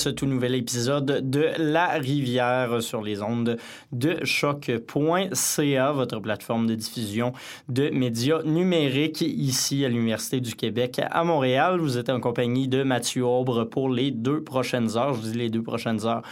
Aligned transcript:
ce 0.00 0.08
tout 0.08 0.24
nouvel 0.24 0.54
épisode 0.54 1.28
de 1.28 1.50
La 1.58 1.88
Rivière 1.88 2.82
sur 2.82 3.02
les 3.02 3.20
ondes 3.20 3.58
de 3.92 4.16
choc.ca, 4.24 5.92
votre 5.92 6.20
plateforme 6.20 6.66
de 6.66 6.74
diffusion 6.74 7.34
de 7.68 7.90
médias 7.90 8.42
numériques 8.44 9.20
ici 9.20 9.84
à 9.84 9.90
l'Université 9.90 10.40
du 10.40 10.54
Québec 10.54 11.02
à 11.10 11.22
Montréal. 11.22 11.80
Vous 11.80 11.98
êtes 11.98 12.08
en 12.08 12.18
compagnie 12.18 12.66
de 12.66 12.82
Mathieu 12.82 13.26
Aubre 13.26 13.64
pour 13.64 13.90
les 13.90 14.10
deux 14.10 14.42
prochaines 14.42 14.96
heures. 14.96 15.12
Je 15.12 15.20
dis 15.20 15.36
les 15.36 15.50
deux 15.50 15.62
prochaines 15.62 16.06
heures. 16.06 16.22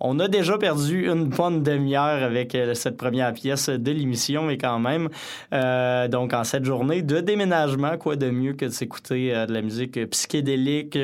On 0.00 0.18
a 0.18 0.26
déjà 0.26 0.58
perdu 0.58 1.08
une 1.08 1.26
bonne 1.26 1.62
demi-heure 1.62 2.24
avec 2.24 2.56
euh, 2.56 2.74
cette 2.74 2.96
première 2.96 3.32
pièce 3.32 3.68
de 3.68 3.92
l'émission, 3.92 4.42
mais 4.42 4.58
quand 4.58 4.80
même, 4.80 5.08
euh, 5.52 6.08
donc 6.08 6.32
en 6.32 6.42
cette 6.42 6.64
journée 6.64 7.02
de 7.02 7.20
déménagement, 7.20 7.96
quoi 7.96 8.16
de 8.16 8.28
mieux 8.28 8.54
que 8.54 8.64
de 8.64 8.70
s'écouter 8.70 9.32
euh, 9.32 9.46
de 9.46 9.52
la 9.52 9.62
musique 9.62 10.04
psychédélique 10.10 10.98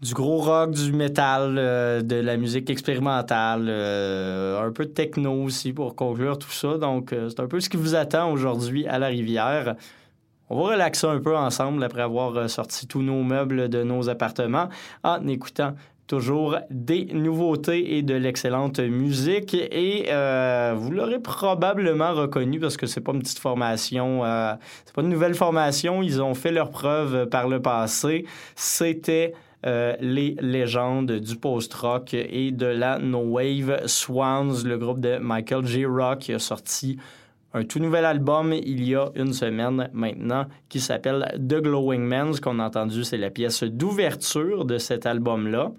du 0.00 0.14
gros 0.14 0.38
rock, 0.38 0.70
du 0.70 0.92
métal, 0.92 1.56
euh, 1.58 2.02
de 2.02 2.16
la 2.16 2.36
musique 2.36 2.70
expérimentale, 2.70 3.66
euh, 3.68 4.64
un 4.64 4.70
peu 4.70 4.86
de 4.86 4.90
techno 4.90 5.32
aussi 5.42 5.72
pour 5.72 5.96
conclure 5.96 6.38
tout 6.38 6.50
ça. 6.50 6.78
Donc, 6.78 7.12
euh, 7.12 7.28
c'est 7.28 7.40
un 7.40 7.48
peu 7.48 7.58
ce 7.58 7.68
qui 7.68 7.76
vous 7.76 7.94
attend 7.94 8.30
aujourd'hui 8.30 8.86
à 8.86 8.98
la 8.98 9.08
rivière. 9.08 9.74
On 10.50 10.56
va 10.62 10.72
relaxer 10.72 11.06
un 11.06 11.18
peu 11.18 11.36
ensemble 11.36 11.82
après 11.82 12.02
avoir 12.02 12.48
sorti 12.48 12.86
tous 12.86 13.02
nos 13.02 13.22
meubles 13.22 13.68
de 13.68 13.82
nos 13.82 14.08
appartements 14.08 14.68
en 15.02 15.26
écoutant 15.26 15.74
toujours 16.06 16.56
des 16.70 17.04
nouveautés 17.12 17.98
et 17.98 18.02
de 18.02 18.14
l'excellente 18.14 18.80
musique. 18.80 19.52
Et 19.52 20.04
vous 20.74 20.90
l'aurez 20.90 21.18
probablement 21.18 22.14
reconnu 22.14 22.60
parce 22.60 22.78
que 22.78 22.86
c'est 22.86 23.02
pas 23.02 23.12
une 23.12 23.18
petite 23.18 23.40
formation, 23.40 24.22
c'est 24.86 24.94
pas 24.94 25.02
une 25.02 25.10
nouvelle 25.10 25.34
formation. 25.34 26.02
Ils 26.02 26.22
ont 26.22 26.32
fait 26.32 26.50
leur 26.50 26.70
preuve 26.70 27.26
par 27.26 27.46
le 27.46 27.60
passé. 27.60 28.24
C'était 28.56 29.34
euh, 29.66 29.94
les 30.00 30.36
légendes 30.40 31.12
du 31.12 31.36
post-rock 31.36 32.14
et 32.14 32.52
de 32.52 32.66
la 32.66 32.98
No 32.98 33.20
Wave 33.20 33.86
Swans, 33.86 34.64
le 34.64 34.78
groupe 34.78 35.00
de 35.00 35.18
Michael 35.18 35.66
J. 35.66 35.84
Rock 35.84 36.20
qui 36.20 36.32
a 36.32 36.38
sorti 36.38 36.98
un 37.54 37.64
tout 37.64 37.78
nouvel 37.78 38.04
album 38.04 38.52
il 38.52 38.86
y 38.86 38.94
a 38.94 39.10
une 39.14 39.32
semaine 39.32 39.88
maintenant 39.92 40.46
qui 40.68 40.80
s'appelle 40.80 41.34
The 41.36 41.62
Glowing 41.62 42.02
Man. 42.02 42.34
Ce 42.34 42.40
qu'on 42.40 42.58
a 42.58 42.66
entendu, 42.66 43.04
c'est 43.04 43.16
la 43.16 43.30
pièce 43.30 43.64
d'ouverture 43.64 44.64
de 44.64 44.78
cet 44.78 45.06
album-là 45.06 45.72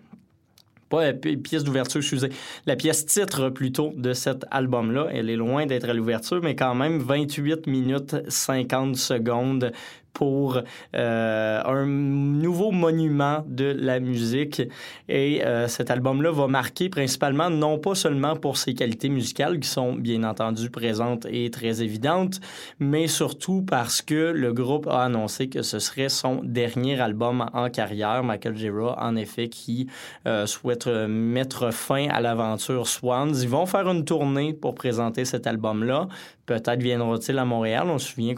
pas 0.89 1.05
la 1.05 1.13
pièce 1.13 1.63
d'ouverture, 1.63 1.99
excusez, 1.99 2.29
la 2.65 2.75
pièce 2.75 3.05
titre 3.05 3.49
plutôt 3.49 3.93
de 3.95 4.13
cet 4.13 4.45
album-là. 4.51 5.07
Elle 5.11 5.29
est 5.29 5.35
loin 5.35 5.65
d'être 5.65 5.87
à 5.87 5.93
l'ouverture, 5.93 6.41
mais 6.41 6.55
quand 6.55 6.75
même 6.75 6.99
28 6.99 7.67
minutes 7.67 8.15
50 8.27 8.95
secondes 8.95 9.71
pour 10.13 10.61
euh, 10.95 11.61
un 11.63 11.85
nouveau 11.85 12.71
monument 12.71 13.43
de 13.47 13.65
la 13.65 13.99
musique. 13.99 14.61
Et 15.07 15.43
euh, 15.45 15.67
cet 15.67 15.91
album-là 15.91 16.31
va 16.31 16.47
marquer 16.47 16.89
principalement, 16.89 17.49
non 17.49 17.77
pas 17.77 17.95
seulement 17.95 18.35
pour 18.35 18.57
ses 18.57 18.73
qualités 18.73 19.09
musicales, 19.09 19.59
qui 19.59 19.67
sont 19.69 19.93
bien 19.93 20.23
entendu 20.23 20.69
présentes 20.69 21.25
et 21.29 21.49
très 21.51 21.81
évidentes, 21.81 22.39
mais 22.79 23.07
surtout 23.07 23.61
parce 23.61 24.01
que 24.01 24.31
le 24.31 24.53
groupe 24.53 24.87
a 24.87 25.03
annoncé 25.03 25.49
que 25.49 25.61
ce 25.61 25.79
serait 25.79 26.09
son 26.09 26.41
dernier 26.43 26.99
album 26.99 27.45
en 27.53 27.69
carrière. 27.69 28.23
Michael 28.23 28.57
Gira, 28.57 28.97
en 29.01 29.15
effet, 29.15 29.49
qui 29.49 29.87
euh, 30.27 30.45
souhaite 30.45 30.87
mettre 30.87 31.71
fin 31.71 32.07
à 32.09 32.21
l'aventure 32.21 32.87
Swans. 32.87 33.33
Ils 33.41 33.49
vont 33.49 33.65
faire 33.65 33.89
une 33.89 34.05
tournée 34.05 34.53
pour 34.53 34.75
présenter 34.75 35.25
cet 35.25 35.47
album-là. 35.47 36.07
Peut-être 36.49 36.81
viendront-ils 36.81 37.37
à 37.37 37.45
Montréal. 37.45 37.83
On 37.89 37.99
se 37.99 38.07
souvient 38.07 38.33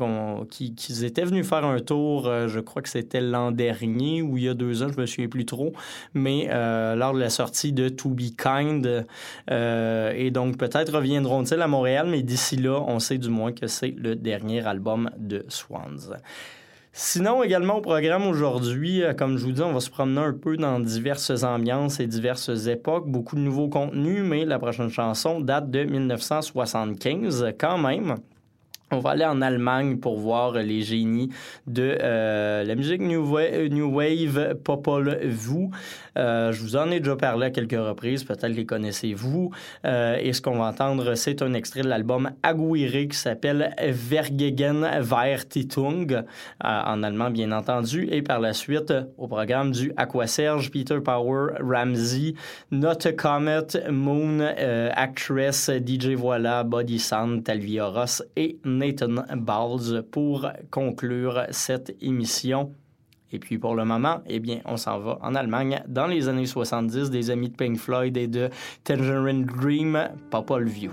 qu'ils 0.50 1.06
étaient 1.06 1.24
venus 1.24 1.48
faire 1.48 1.64
un 1.64 1.80
tour, 1.80 2.28
euh, 2.28 2.50
je 2.50 2.60
crois 2.60 2.82
que 2.82 2.90
c'était 2.90 3.22
l'an 3.22 3.52
dernier 3.52 4.22
ou 4.22 4.38
il 4.38 4.44
y 4.44 4.50
a 4.50 4.54
deux 4.54 4.84
ans, 4.84 4.90
je 4.94 5.00
me 5.00 5.06
souviens 5.06 5.30
plus 5.30 5.46
trop, 5.46 5.72
mais 6.14 6.50
euh, 6.50 6.96
lors 6.96 7.14
de 7.14 7.20
la 7.22 7.30
sortie 7.30 7.72
de 7.72 7.88
To 7.88 8.10
Be 8.10 8.36
Kind. 8.38 9.06
Euh, 9.50 10.14
et 10.14 10.30
donc 10.30 10.58
peut-être 10.58 10.94
reviendront-ils 10.94 11.62
à 11.62 11.68
Montréal, 11.68 12.08
mais 12.10 12.22
d'ici 12.22 12.58
là, 12.58 12.84
on 12.86 13.00
sait 13.00 13.18
du 13.18 13.30
moins 13.30 13.54
que 13.54 13.68
c'est 13.68 13.96
le 13.98 14.18
dernier 14.18 14.68
album 14.68 15.10
de 15.18 15.46
Swans. 15.48 16.18
Sinon, 16.94 17.42
également 17.42 17.78
au 17.78 17.82
programme 17.82 18.28
aujourd'hui, 18.28 19.02
euh, 19.02 19.14
comme 19.14 19.38
je 19.38 19.46
vous 19.46 19.54
dis, 19.54 19.62
on 19.62 19.72
va 19.72 19.80
se 19.80 19.90
promener 19.90 20.20
un 20.20 20.34
peu 20.34 20.58
dans 20.58 20.78
diverses 20.80 21.44
ambiances 21.44 22.02
et 22.02 22.08
diverses 22.08 22.68
époques, 22.68 23.08
beaucoup 23.08 23.38
de 23.38 23.42
nouveaux 23.42 23.70
contenus, 23.70 24.24
mais 24.24 24.44
la 24.44 24.60
prochaine 24.60 24.90
chanson 24.90 25.40
date 25.40 25.72
de 25.72 25.86
1975 25.86 27.54
quand 27.58 27.78
même. 27.78 28.18
On 28.94 29.00
va 29.00 29.12
aller 29.12 29.24
en 29.24 29.42
Allemagne 29.42 29.98
pour 29.98 30.20
voir 30.20 30.52
les 30.52 30.82
génies 30.82 31.30
de 31.66 31.98
euh, 32.02 32.66
la 32.66 32.76
musique 32.76 33.02
New 33.02 33.24
Wave, 33.26 34.56
Popol 34.66 35.18
Vuh. 35.24 35.70
Euh, 36.18 36.52
je 36.52 36.62
vous 36.62 36.76
en 36.76 36.92
ai 36.92 37.00
déjà 37.00 37.16
parlé 37.16 37.46
à 37.46 37.50
quelques 37.52 37.72
reprises, 37.72 38.26
peut-être 38.26 38.48
les 38.48 38.66
connaissez-vous. 38.66 39.52
Euh, 39.86 40.18
et 40.20 40.34
ce 40.34 40.42
qu'on 40.42 40.58
va 40.58 40.66
entendre, 40.66 41.16
c'est 41.16 41.42
un 41.42 41.54
extrait 41.54 41.84
de 41.84 41.88
l'album 41.88 42.32
Aguirre 42.44 43.08
qui 43.08 43.18
s'appelle 43.18 43.74
Vergegen 43.82 44.86
Vertitung, 45.00 46.24
en 46.62 47.04
allemand 47.04 47.32
bien 47.32 47.54
entendu. 47.54 48.10
Et 48.12 48.22
par 48.22 48.42
la 48.42 48.52
suite, 48.52 48.94
au 49.18 49.28
programme 49.28 49.72
du 49.72 49.94
Aquaserge, 49.96 50.70
Peter 50.70 51.00
Power, 51.00 51.54
Ramsey, 51.62 52.34
Not 52.72 53.06
a 53.06 53.14
Comet, 53.14 53.68
Moon, 53.90 54.42
Actress, 54.42 55.70
DJ 55.70 56.10
Voila, 56.10 56.66
Body 56.66 57.00
Sound, 57.00 57.46
Talvia 57.46 57.86
Ross 57.86 58.22
et 58.36 58.58
Nathan 58.82 59.24
Balls 59.38 60.04
pour 60.12 60.50
conclure 60.72 61.44
cette 61.52 61.96
émission. 62.02 62.74
Et 63.32 63.40
puis 63.40 63.58
pour 63.58 63.76
le 63.76 63.86
moment, 63.86 64.22
eh 64.28 64.40
bien, 64.40 64.60
on 64.66 64.76
s'en 64.76 65.00
va 65.00 65.20
en 65.22 65.36
Allemagne 65.36 65.84
dans 65.88 66.08
les 66.08 66.28
années 66.28 66.48
70 66.48 67.12
des 67.12 67.30
amis 67.30 67.50
de 67.50 67.56
Pink 67.56 67.78
Floyd 67.78 68.18
et 68.18 68.28
de 68.28 68.50
Tangerine 68.84 69.46
Dream, 69.46 70.10
Popol 70.32 70.68
View. 70.68 70.92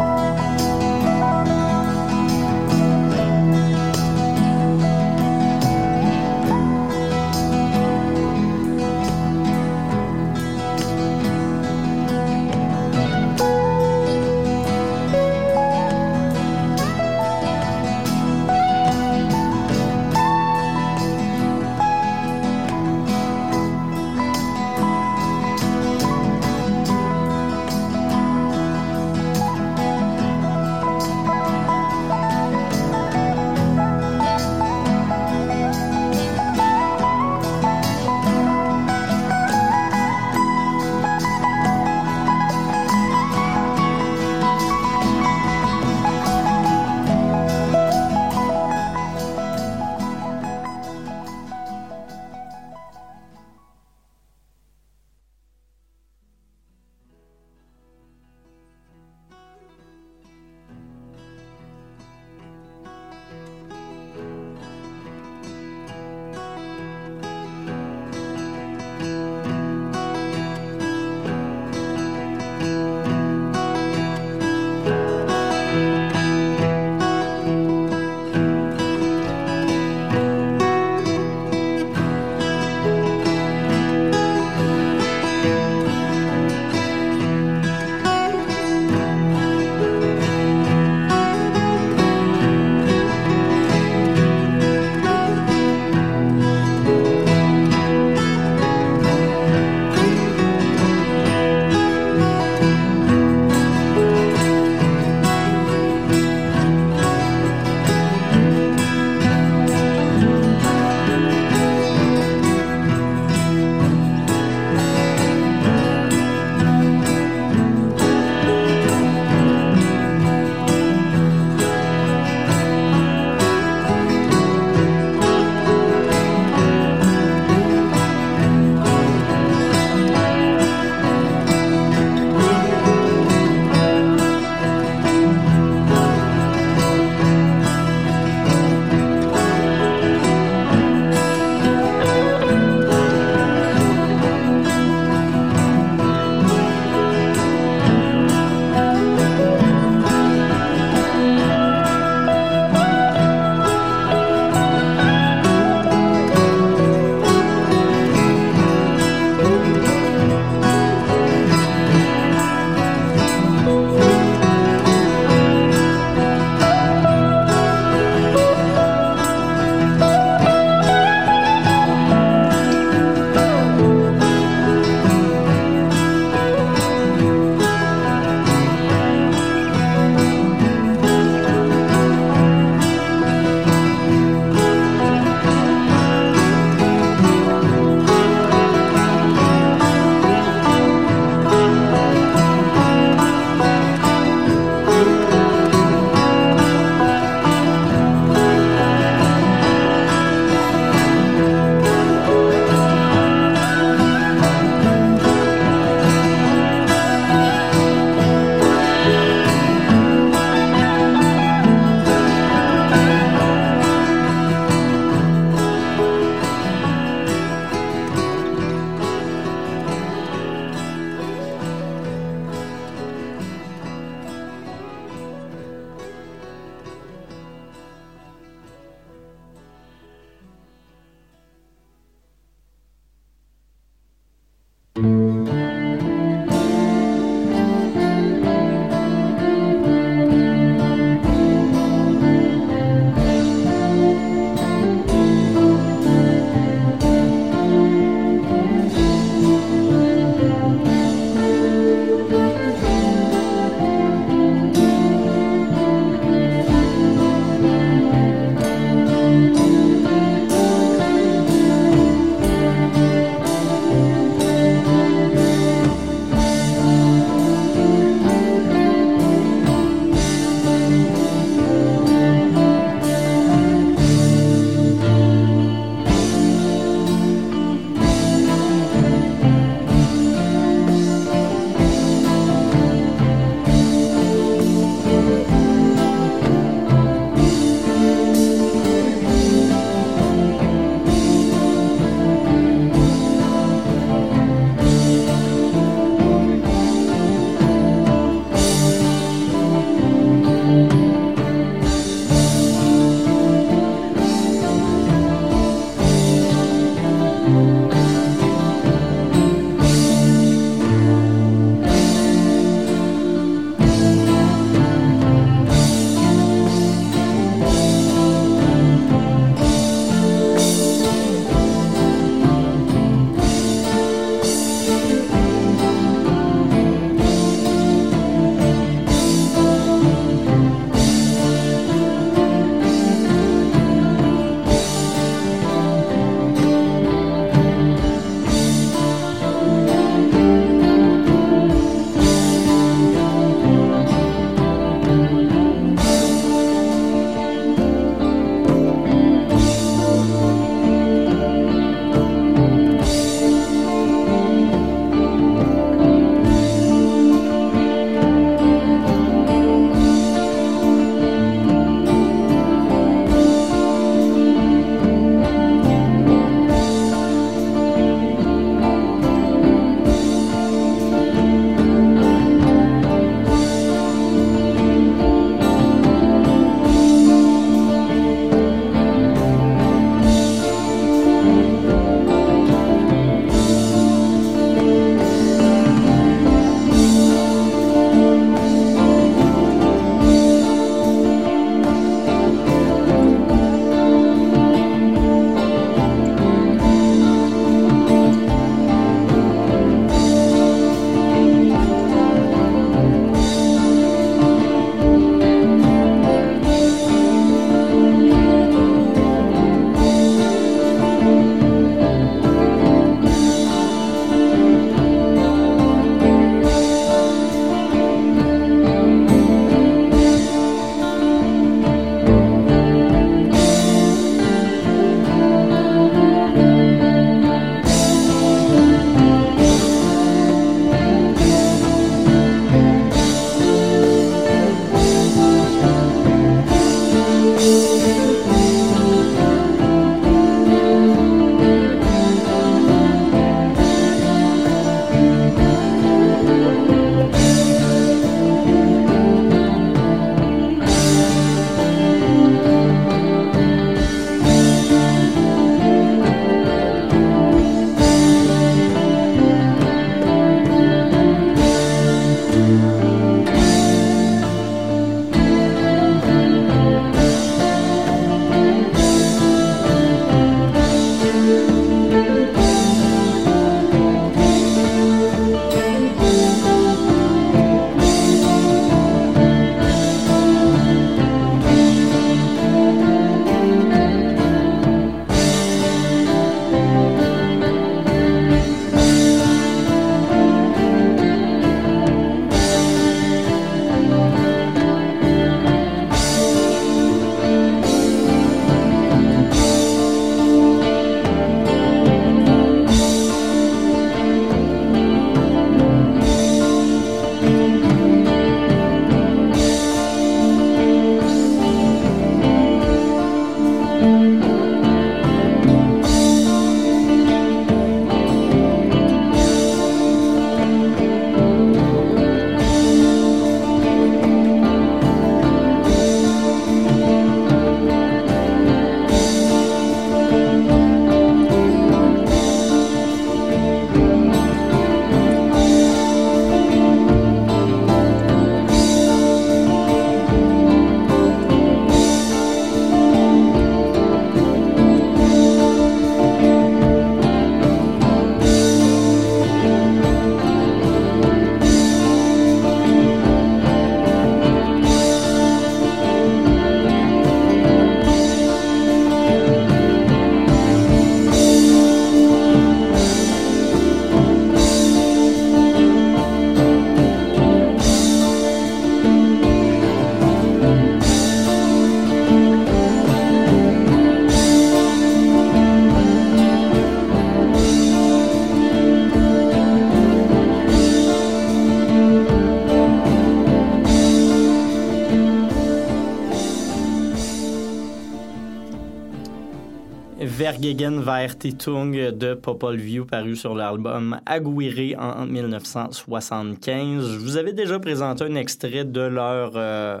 Vergegen 590.56 591.02
Vertitung 591.02 591.92
de 591.92 592.34
Popol 592.34 592.78
Vuh, 592.78 593.04
paru 593.04 593.36
sur 593.36 593.54
l'album 593.54 594.18
Aguirre 594.24 594.98
en 594.98 595.26
1975. 595.26 597.12
Je 597.12 597.18
vous 597.18 597.36
avais 597.36 597.52
déjà 597.52 597.78
présenté 597.78 598.24
un 598.24 598.34
extrait 598.36 598.84
de 598.84 599.02
leur... 599.02 599.52
Euh, 599.56 600.00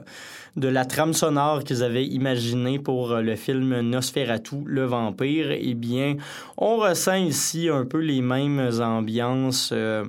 de 0.56 0.68
la 0.68 0.86
trame 0.86 1.12
sonore 1.12 1.62
qu'ils 1.62 1.82
avaient 1.82 2.06
imaginée 2.06 2.78
pour 2.78 3.16
le 3.16 3.36
film 3.36 3.80
Nosferatu, 3.80 4.56
le 4.64 4.86
vampire. 4.86 5.50
Eh 5.50 5.74
bien, 5.74 6.16
on 6.56 6.78
ressent 6.78 7.16
ici 7.16 7.68
un 7.68 7.84
peu 7.84 7.98
les 7.98 8.22
mêmes 8.22 8.70
ambiances... 8.80 9.70
Euh, 9.74 10.04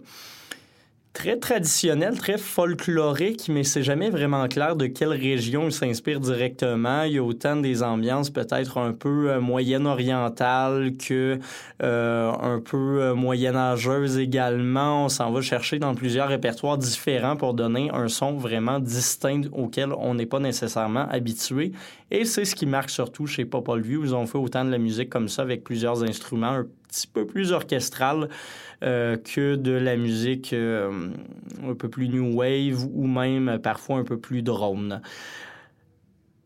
très 1.18 1.38
traditionnel, 1.38 2.16
très 2.16 2.38
folklorique, 2.38 3.50
mais 3.50 3.64
c'est 3.64 3.82
jamais 3.82 4.12
vraiment 4.12 4.48
clair 4.48 4.76
de 4.76 4.86
quelle 4.86 5.14
région 5.14 5.66
il 5.66 5.72
s'inspire 5.72 6.20
directement. 6.20 7.02
Il 7.02 7.14
y 7.14 7.18
a 7.18 7.24
autant 7.24 7.56
des 7.56 7.82
ambiances 7.82 8.30
peut-être 8.30 8.78
un 8.78 8.94
peu 8.94 9.32
euh, 9.32 9.42
moyen-orientales 9.42 10.92
que 10.96 11.40
euh, 11.82 12.32
un 12.40 12.60
peu 12.60 13.02
euh, 13.02 13.16
moyenâgeuses 13.16 14.20
également. 14.20 15.06
On 15.06 15.10
s'en 15.10 15.32
va 15.32 15.42
chercher 15.42 15.80
dans 15.80 15.96
plusieurs 15.96 16.28
répertoires 16.28 16.78
différents 16.78 17.36
pour 17.36 17.56
donner 17.56 17.90
un 17.92 18.10
son 18.10 18.34
vraiment 18.34 18.80
distinct 18.80 19.50
auquel 19.54 19.94
on 19.94 20.14
n'est 20.14 20.28
pas 20.28 20.40
nécessairement 20.40 21.08
habitué. 21.10 21.72
Et 22.12 22.26
c'est 22.26 22.46
ce 22.46 22.54
qui 22.54 22.68
marque 22.68 22.92
surtout 22.92 23.26
chez 23.26 23.44
Popol 23.44 23.82
Vuh. 23.82 24.02
Ils 24.04 24.14
ont 24.14 24.28
fait 24.28 24.38
autant 24.38 24.64
de 24.64 24.70
la 24.70 24.78
musique 24.78 25.10
comme 25.10 25.30
ça 25.30 25.42
avec 25.42 25.64
plusieurs 25.64 26.04
instruments 26.04 26.52
un 26.52 26.68
petit 26.88 27.08
peu 27.08 27.26
plus 27.26 27.52
orchestral. 27.52 28.30
Euh, 28.84 29.18
que 29.18 29.56
de 29.56 29.72
la 29.72 29.98
musique 29.98 30.54
euh, 30.54 31.10
un 31.64 31.74
peu 31.74 31.90
plus 31.90 32.10
new 32.10 32.36
wave 32.36 32.86
ou 32.94 33.08
même 33.08 33.58
parfois 33.58 33.98
un 33.98 34.04
peu 34.04 34.20
plus 34.20 34.44
drone. 34.44 35.02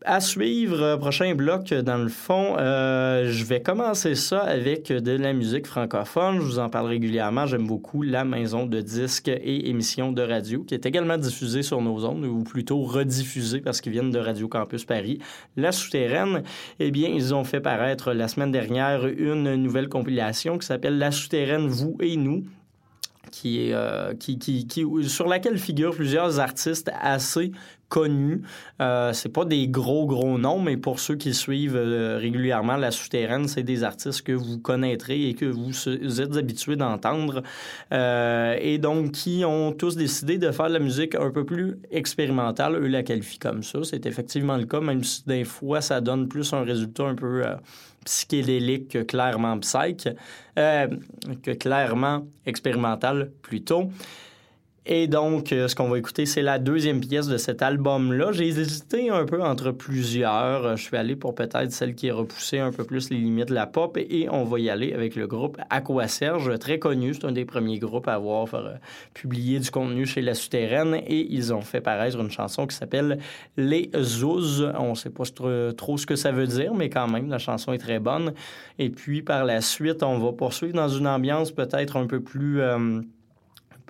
À 0.04 0.20
suivre, 0.20 0.82
euh, 0.82 0.96
prochain 0.96 1.34
bloc, 1.34 1.72
dans 1.72 1.98
le 1.98 2.08
fond, 2.08 2.56
euh, 2.58 3.30
je 3.30 3.44
vais 3.44 3.60
commencer 3.60 4.16
ça 4.16 4.40
avec 4.40 4.92
de 4.92 5.12
la 5.12 5.32
musique 5.32 5.66
francophone. 5.66 6.36
Je 6.36 6.40
vous 6.40 6.58
en 6.58 6.68
parle 6.68 6.86
régulièrement. 6.86 7.46
J'aime 7.46 7.66
beaucoup 7.68 8.02
la 8.02 8.24
maison 8.24 8.66
de 8.66 8.80
disques 8.80 9.28
et 9.28 9.68
émissions 9.68 10.10
de 10.10 10.22
radio, 10.22 10.64
qui 10.64 10.74
est 10.74 10.86
également 10.86 11.18
diffusée 11.18 11.62
sur 11.62 11.80
nos 11.80 12.04
ondes, 12.04 12.24
ou 12.24 12.42
plutôt 12.42 12.82
rediffusée 12.82 13.60
parce 13.60 13.80
qu'ils 13.80 13.92
viennent 13.92 14.10
de 14.10 14.18
Radio 14.18 14.48
Campus 14.48 14.84
Paris. 14.84 15.20
La 15.56 15.70
Souterraine, 15.70 16.42
eh 16.80 16.90
bien, 16.90 17.08
ils 17.08 17.32
ont 17.32 17.44
fait 17.44 17.60
paraître 17.60 18.12
la 18.12 18.26
semaine 18.26 18.50
dernière 18.50 19.06
une 19.06 19.54
nouvelle 19.54 19.88
compilation 19.88 20.58
qui 20.58 20.66
s'appelle 20.66 20.98
La 20.98 21.12
Souterraine, 21.12 21.68
vous 21.68 21.96
et 22.00 22.16
nous 22.16 22.44
euh, 23.44 24.14
qui, 24.14 24.38
qui, 24.38 24.66
qui, 24.66 24.84
sur 25.08 25.26
laquelle 25.26 25.58
figurent 25.58 25.94
plusieurs 25.94 26.38
artistes 26.38 26.90
assez 27.00 27.50
connus. 27.92 28.40
Euh, 28.80 29.12
c'est 29.12 29.28
pas 29.28 29.44
des 29.44 29.68
gros, 29.68 30.06
gros 30.06 30.38
noms, 30.38 30.58
mais 30.58 30.78
pour 30.78 30.98
ceux 30.98 31.14
qui 31.14 31.34
suivent 31.34 31.76
euh, 31.76 32.16
régulièrement 32.16 32.78
la 32.78 32.90
souterraine, 32.90 33.48
c'est 33.48 33.62
des 33.62 33.84
artistes 33.84 34.22
que 34.22 34.32
vous 34.32 34.58
connaîtrez 34.58 35.28
et 35.28 35.34
que 35.34 35.44
vous, 35.44 36.20
êtes 36.22 36.36
habitués 36.38 36.76
d'entendre. 36.76 37.42
Euh, 37.92 38.56
et 38.58 38.78
donc, 38.78 39.12
qui 39.12 39.44
ont 39.44 39.72
tous 39.72 39.94
décidé 39.94 40.38
de 40.38 40.50
faire 40.52 40.68
de 40.68 40.72
la 40.72 40.78
musique 40.78 41.14
un 41.16 41.30
peu 41.30 41.44
plus 41.44 41.76
expérimentale. 41.90 42.76
Eux 42.76 42.86
la 42.86 43.02
qualifient 43.02 43.38
comme 43.38 43.62
ça. 43.62 43.80
C'est 43.84 44.06
effectivement 44.06 44.56
le 44.56 44.64
cas, 44.64 44.80
même 44.80 45.04
si 45.04 45.22
des 45.26 45.44
fois, 45.44 45.82
ça 45.82 46.00
donne 46.00 46.28
plus 46.28 46.50
un 46.54 46.62
résultat 46.62 47.04
un 47.04 47.14
peu 47.14 47.44
euh, 47.44 47.56
psychédélique 48.06 48.88
que 48.88 49.02
clairement 49.02 49.58
psych, 49.58 50.08
que 50.56 51.50
clairement 51.52 52.26
expérimental 52.46 53.30
plutôt. 53.42 53.90
Et 54.84 55.06
donc, 55.06 55.52
euh, 55.52 55.68
ce 55.68 55.76
qu'on 55.76 55.88
va 55.88 55.98
écouter, 55.98 56.26
c'est 56.26 56.42
la 56.42 56.58
deuxième 56.58 57.00
pièce 57.00 57.28
de 57.28 57.36
cet 57.36 57.62
album-là. 57.62 58.32
J'ai 58.32 58.48
hésité 58.48 59.10
un 59.10 59.24
peu 59.26 59.40
entre 59.40 59.70
plusieurs. 59.70 60.76
Je 60.76 60.82
suis 60.82 60.96
allé 60.96 61.14
pour 61.14 61.36
peut-être 61.36 61.70
celle 61.70 61.94
qui 61.94 62.10
a 62.10 62.14
repoussé 62.14 62.58
un 62.58 62.72
peu 62.72 62.82
plus 62.82 63.08
les 63.10 63.18
limites 63.18 63.50
de 63.50 63.54
la 63.54 63.68
pop 63.68 63.96
et 63.96 64.26
on 64.28 64.42
va 64.42 64.58
y 64.58 64.70
aller 64.70 64.92
avec 64.92 65.14
le 65.14 65.28
groupe 65.28 65.56
Aqua 65.70 66.08
Serge, 66.08 66.58
très 66.58 66.80
connu. 66.80 67.14
C'est 67.14 67.26
un 67.26 67.32
des 67.32 67.44
premiers 67.44 67.78
groupes 67.78 68.08
à 68.08 68.14
avoir 68.14 68.52
euh, 68.54 68.72
publié 69.14 69.60
du 69.60 69.70
contenu 69.70 70.04
chez 70.04 70.20
La 70.20 70.34
Souterraine 70.34 70.96
et 71.06 71.32
ils 71.32 71.54
ont 71.54 71.60
fait 71.60 71.80
paraître 71.80 72.18
une 72.18 72.32
chanson 72.32 72.66
qui 72.66 72.74
s'appelle 72.74 73.18
Les 73.56 73.88
Zouz. 73.96 74.68
On 74.76 74.90
ne 74.90 74.94
sait 74.96 75.10
pas 75.10 75.22
trop 75.76 75.96
ce 75.96 76.06
que 76.06 76.16
ça 76.16 76.32
veut 76.32 76.48
dire, 76.48 76.74
mais 76.74 76.90
quand 76.90 77.06
même, 77.06 77.30
la 77.30 77.38
chanson 77.38 77.72
est 77.72 77.78
très 77.78 78.00
bonne. 78.00 78.34
Et 78.80 78.90
puis, 78.90 79.22
par 79.22 79.44
la 79.44 79.60
suite, 79.60 80.02
on 80.02 80.18
va 80.18 80.32
poursuivre 80.32 80.74
dans 80.74 80.88
une 80.88 81.06
ambiance 81.06 81.52
peut-être 81.52 81.96
un 81.96 82.08
peu 82.08 82.20
plus... 82.20 82.60
Euh, 82.60 83.00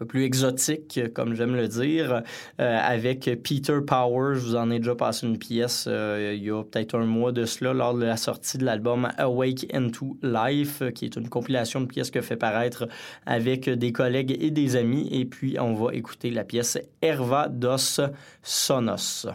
plus 0.04 0.24
exotique, 0.24 1.00
comme 1.14 1.34
j'aime 1.34 1.54
le 1.54 1.68
dire, 1.68 2.22
euh, 2.60 2.78
avec 2.82 3.30
Peter 3.42 3.78
Power. 3.86 4.34
Je 4.34 4.40
vous 4.40 4.56
en 4.56 4.70
ai 4.70 4.78
déjà 4.78 4.94
passé 4.94 5.26
une 5.26 5.38
pièce 5.38 5.86
euh, 5.88 6.34
il 6.36 6.44
y 6.44 6.50
a 6.50 6.62
peut-être 6.62 6.96
un 6.96 7.04
mois 7.04 7.32
de 7.32 7.44
cela, 7.44 7.72
lors 7.72 7.94
de 7.94 8.04
la 8.04 8.16
sortie 8.16 8.58
de 8.58 8.64
l'album 8.64 9.08
Awake 9.18 9.66
into 9.72 10.16
Life, 10.22 10.82
qui 10.94 11.04
est 11.04 11.16
une 11.16 11.28
compilation 11.28 11.80
de 11.80 11.86
pièces 11.86 12.10
que 12.10 12.20
fait 12.20 12.36
paraître 12.36 12.88
avec 13.26 13.68
des 13.68 13.92
collègues 13.92 14.36
et 14.40 14.50
des 14.50 14.76
amis. 14.76 15.08
Et 15.12 15.24
puis, 15.24 15.56
on 15.60 15.74
va 15.74 15.94
écouter 15.94 16.30
la 16.30 16.44
pièce 16.44 16.78
Herva 17.00 17.48
dos 17.48 18.00
Sonos. 18.42 19.26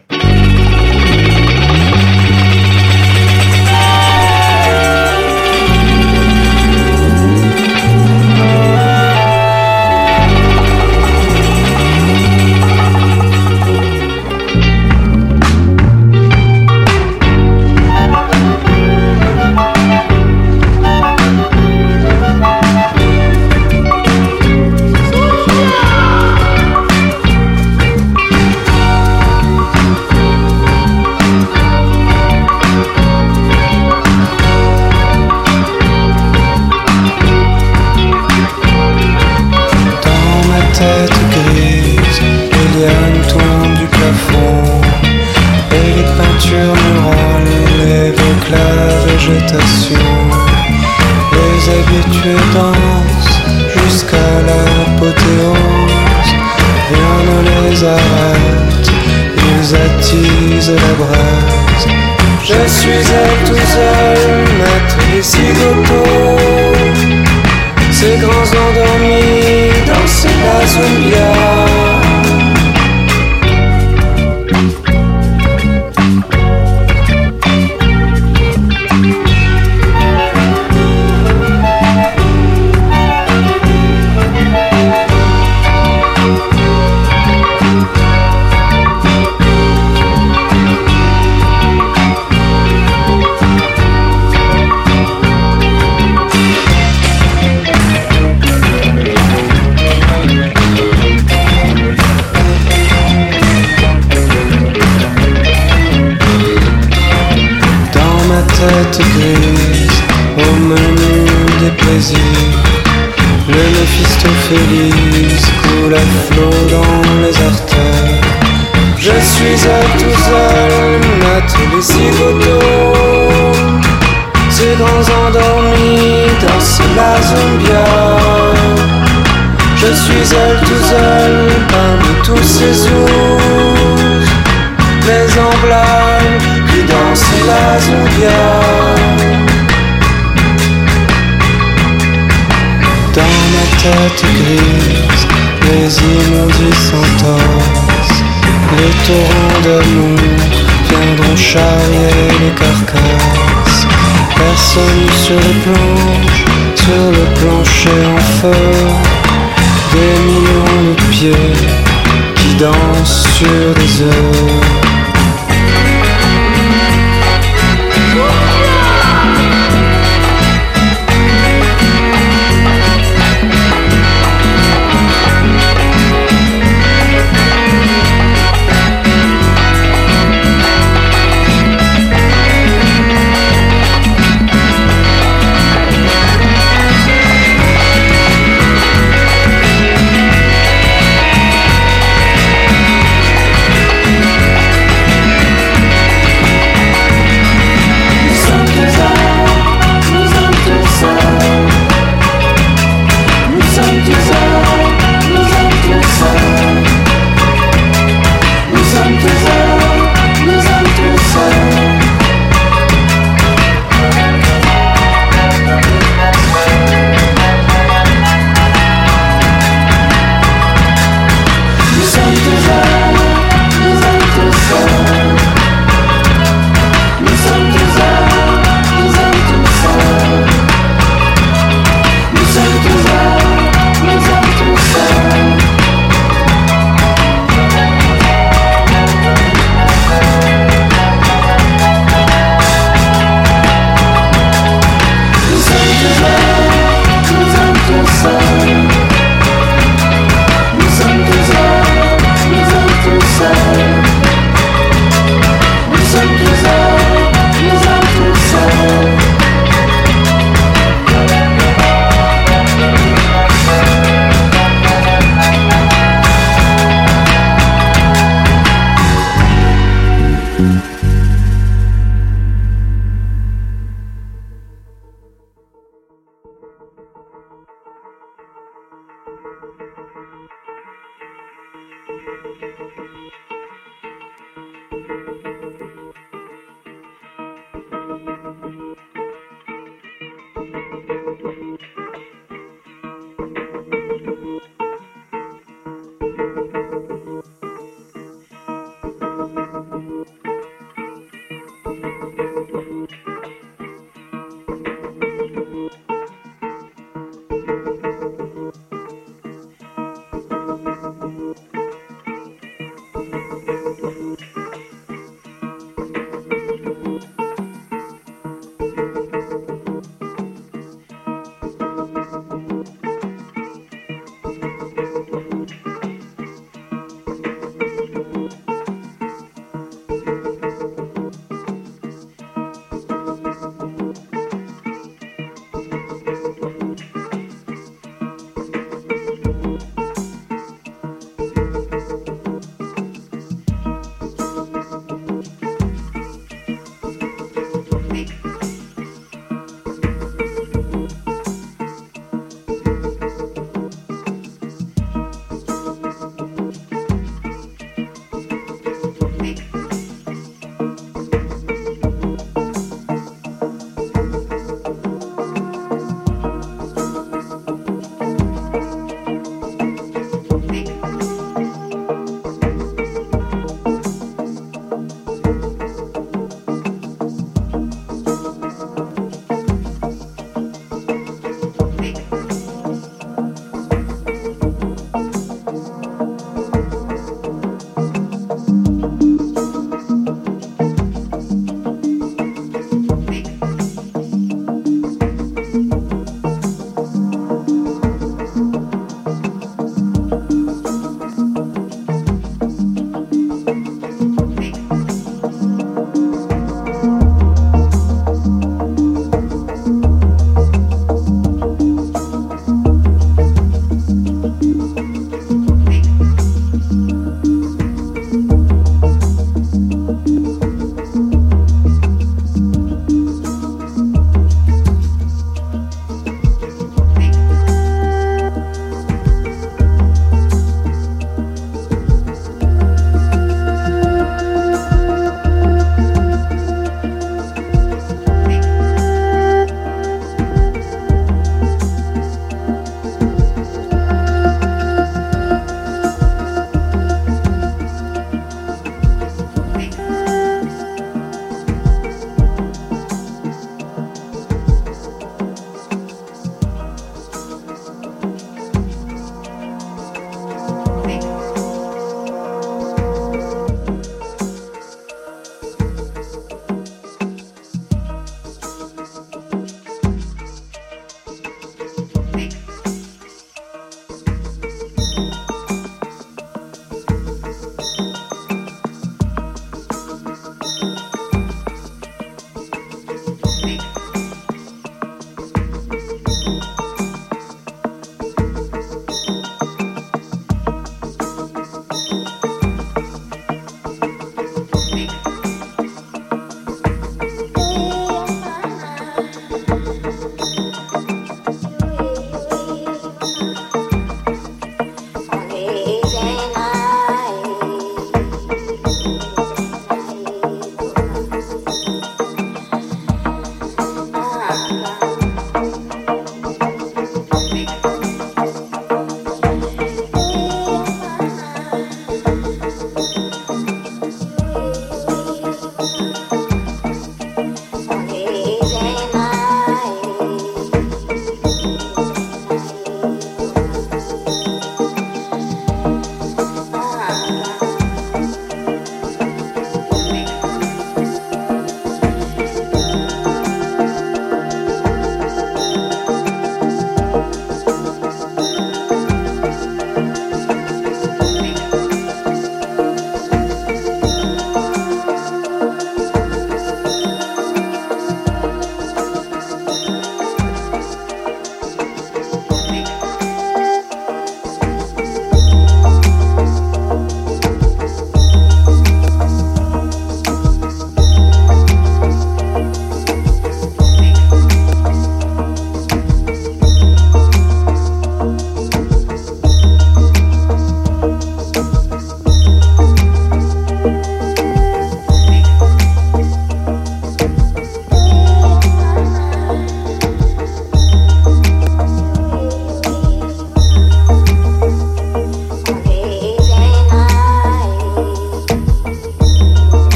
you 163.39 163.76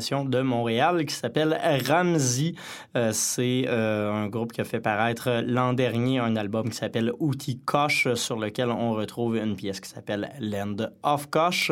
de 0.00 0.40
Montréal 0.40 1.04
qui 1.04 1.14
s'appelle 1.14 1.58
Ramsey. 1.86 2.54
Euh, 2.96 3.10
c'est 3.12 3.64
euh, 3.68 4.10
un 4.10 4.28
groupe 4.28 4.52
qui 4.52 4.62
a 4.62 4.64
fait 4.64 4.80
paraître 4.80 5.42
l'an 5.46 5.74
dernier 5.74 6.18
un 6.18 6.36
album 6.36 6.70
qui 6.70 6.76
s'appelle 6.76 7.12
Outil 7.18 7.58
Koch, 7.58 8.08
sur 8.14 8.38
lequel 8.38 8.70
on 8.70 8.92
retrouve 8.92 9.36
une 9.36 9.56
pièce 9.56 9.78
qui 9.78 9.90
s'appelle 9.90 10.30
Land 10.40 10.88
of 11.02 11.28
Koch. 11.28 11.70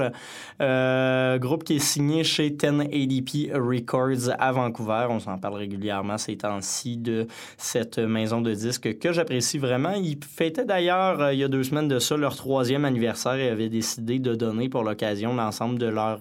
Euh, 0.60 1.38
groupe 1.38 1.64
qui 1.64 1.76
est 1.76 1.78
signé 1.78 2.22
chez 2.22 2.50
1080p 2.50 3.54
Records 3.54 4.34
à 4.38 4.52
Vancouver. 4.52 5.06
On 5.08 5.20
s'en 5.20 5.38
parle 5.38 5.54
régulièrement 5.54 6.18
ces 6.18 6.36
temps-ci 6.36 6.98
de 6.98 7.26
cette 7.56 7.98
maison 7.98 8.42
de 8.42 8.52
disques 8.52 8.98
que 8.98 9.12
j'apprécie 9.12 9.56
vraiment. 9.56 9.92
Ils 9.92 10.22
fêtaient 10.22 10.66
d'ailleurs, 10.66 11.32
il 11.32 11.38
y 11.38 11.44
a 11.44 11.48
deux 11.48 11.62
semaines 11.62 11.88
de 11.88 11.98
ça, 11.98 12.18
leur 12.18 12.36
troisième 12.36 12.84
anniversaire 12.84 13.36
et 13.36 13.48
avaient 13.48 13.70
décidé 13.70 14.18
de 14.18 14.34
donner 14.34 14.68
pour 14.68 14.84
l'occasion 14.84 15.34
l'ensemble 15.34 15.78
de 15.78 15.86
leur 15.86 16.20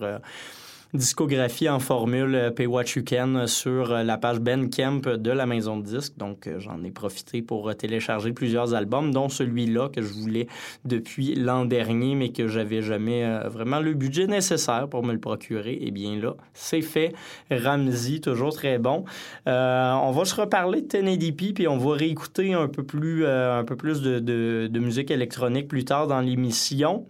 discographie 0.93 1.69
en 1.69 1.79
formule 1.79 2.35
euh, 2.35 2.51
Pay 2.51 2.65
What 2.65 2.85
You 2.95 3.03
Can 3.07 3.47
sur 3.47 3.91
euh, 3.91 4.03
la 4.03 4.17
page 4.17 4.39
Ben 4.39 4.69
Kemp 4.69 5.07
de 5.07 5.31
la 5.31 5.45
maison 5.45 5.77
de 5.77 5.83
disques. 5.83 6.17
Donc, 6.17 6.47
euh, 6.47 6.59
j'en 6.59 6.83
ai 6.83 6.91
profité 6.91 7.41
pour 7.41 7.75
télécharger 7.75 8.31
plusieurs 8.31 8.73
albums, 8.73 9.11
dont 9.11 9.29
celui-là 9.29 9.89
que 9.89 10.01
je 10.01 10.13
voulais 10.13 10.47
depuis 10.85 11.35
l'an 11.35 11.65
dernier, 11.65 12.15
mais 12.15 12.29
que 12.29 12.47
j'avais 12.47 12.81
jamais 12.81 13.39
vraiment 13.49 13.79
le 13.79 13.93
budget 13.93 14.27
nécessaire 14.27 14.87
pour 14.87 15.03
me 15.03 15.13
le 15.13 15.19
procurer. 15.19 15.77
Eh 15.81 15.91
bien 15.91 16.19
là, 16.19 16.35
c'est 16.53 16.81
fait. 16.81 17.13
Ramsey, 17.51 18.19
toujours 18.19 18.53
très 18.53 18.77
bon. 18.77 19.03
on 19.45 20.11
va 20.11 20.25
se 20.25 20.35
reparler 20.35 20.81
de 20.81 20.87
1080p, 20.87 21.53
puis 21.53 21.67
on 21.67 21.77
va 21.77 21.95
réécouter 21.95 22.53
un 22.53 22.67
peu 22.67 22.83
plus, 22.83 23.25
un 23.25 23.63
peu 23.63 23.75
plus 23.75 24.01
de 24.01 24.79
musique 24.79 25.11
électronique 25.11 25.67
plus 25.67 25.85
tard 25.85 26.07
dans 26.07 26.21
l'émission. 26.21 27.05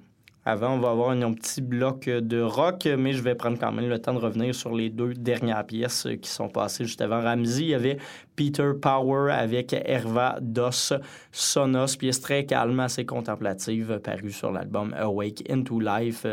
Avant, 0.50 0.76
on 0.76 0.80
va 0.80 0.92
avoir 0.92 1.10
un, 1.10 1.34
petit 1.34 1.60
bloc 1.60 2.06
de 2.06 2.40
rock, 2.40 2.88
mais 2.98 3.12
je 3.12 3.22
vais 3.22 3.36
prendre 3.36 3.60
quand 3.60 3.74
même 3.74 3.90
le 3.90 4.00
temps 4.00 4.14
de 4.14 4.20
revenir 4.20 4.56
sur 4.56 4.74
les 4.74 4.90
deux 4.90 5.14
dernières 5.14 5.66
pièces 5.66 6.08
qui 6.22 6.30
sont 6.30 6.48
passées 6.48 6.86
juste 6.86 7.02
avant 7.02 7.20
Ramsey. 7.22 7.64
Il 7.64 7.68
y 7.68 7.74
avait 7.74 7.98
Peter 8.38 8.72
Power 8.82 9.34
avec 9.34 9.74
Herva 9.74 10.38
Dos 10.40 10.94
Sonos, 11.34 11.98
pièce 12.00 12.22
très 12.22 12.46
calme, 12.46 12.80
assez 12.80 13.06
contemplative, 13.06 14.00
parue 14.02 14.32
sur 14.32 14.50
l'album 14.54 14.96
Awake 14.98 15.44
into 15.52 15.82
Life 15.82 16.26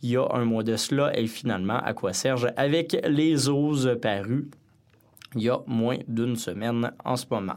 il 0.00 0.12
y 0.12 0.16
a 0.16 0.26
un 0.32 0.46
mois 0.46 0.62
de 0.62 0.76
cela. 0.76 1.14
Et 1.14 1.26
finalement, 1.26 1.76
à 1.76 1.92
quoi 1.92 2.14
Serge? 2.14 2.48
Avec 2.56 2.96
Les 3.06 3.50
Oses 3.50 3.98
paru 4.00 4.48
il 5.34 5.42
y 5.42 5.50
a 5.50 5.58
moins 5.66 5.98
d'une 6.08 6.36
semaine 6.36 6.90
en 7.04 7.16
ce 7.16 7.26
moment. 7.30 7.56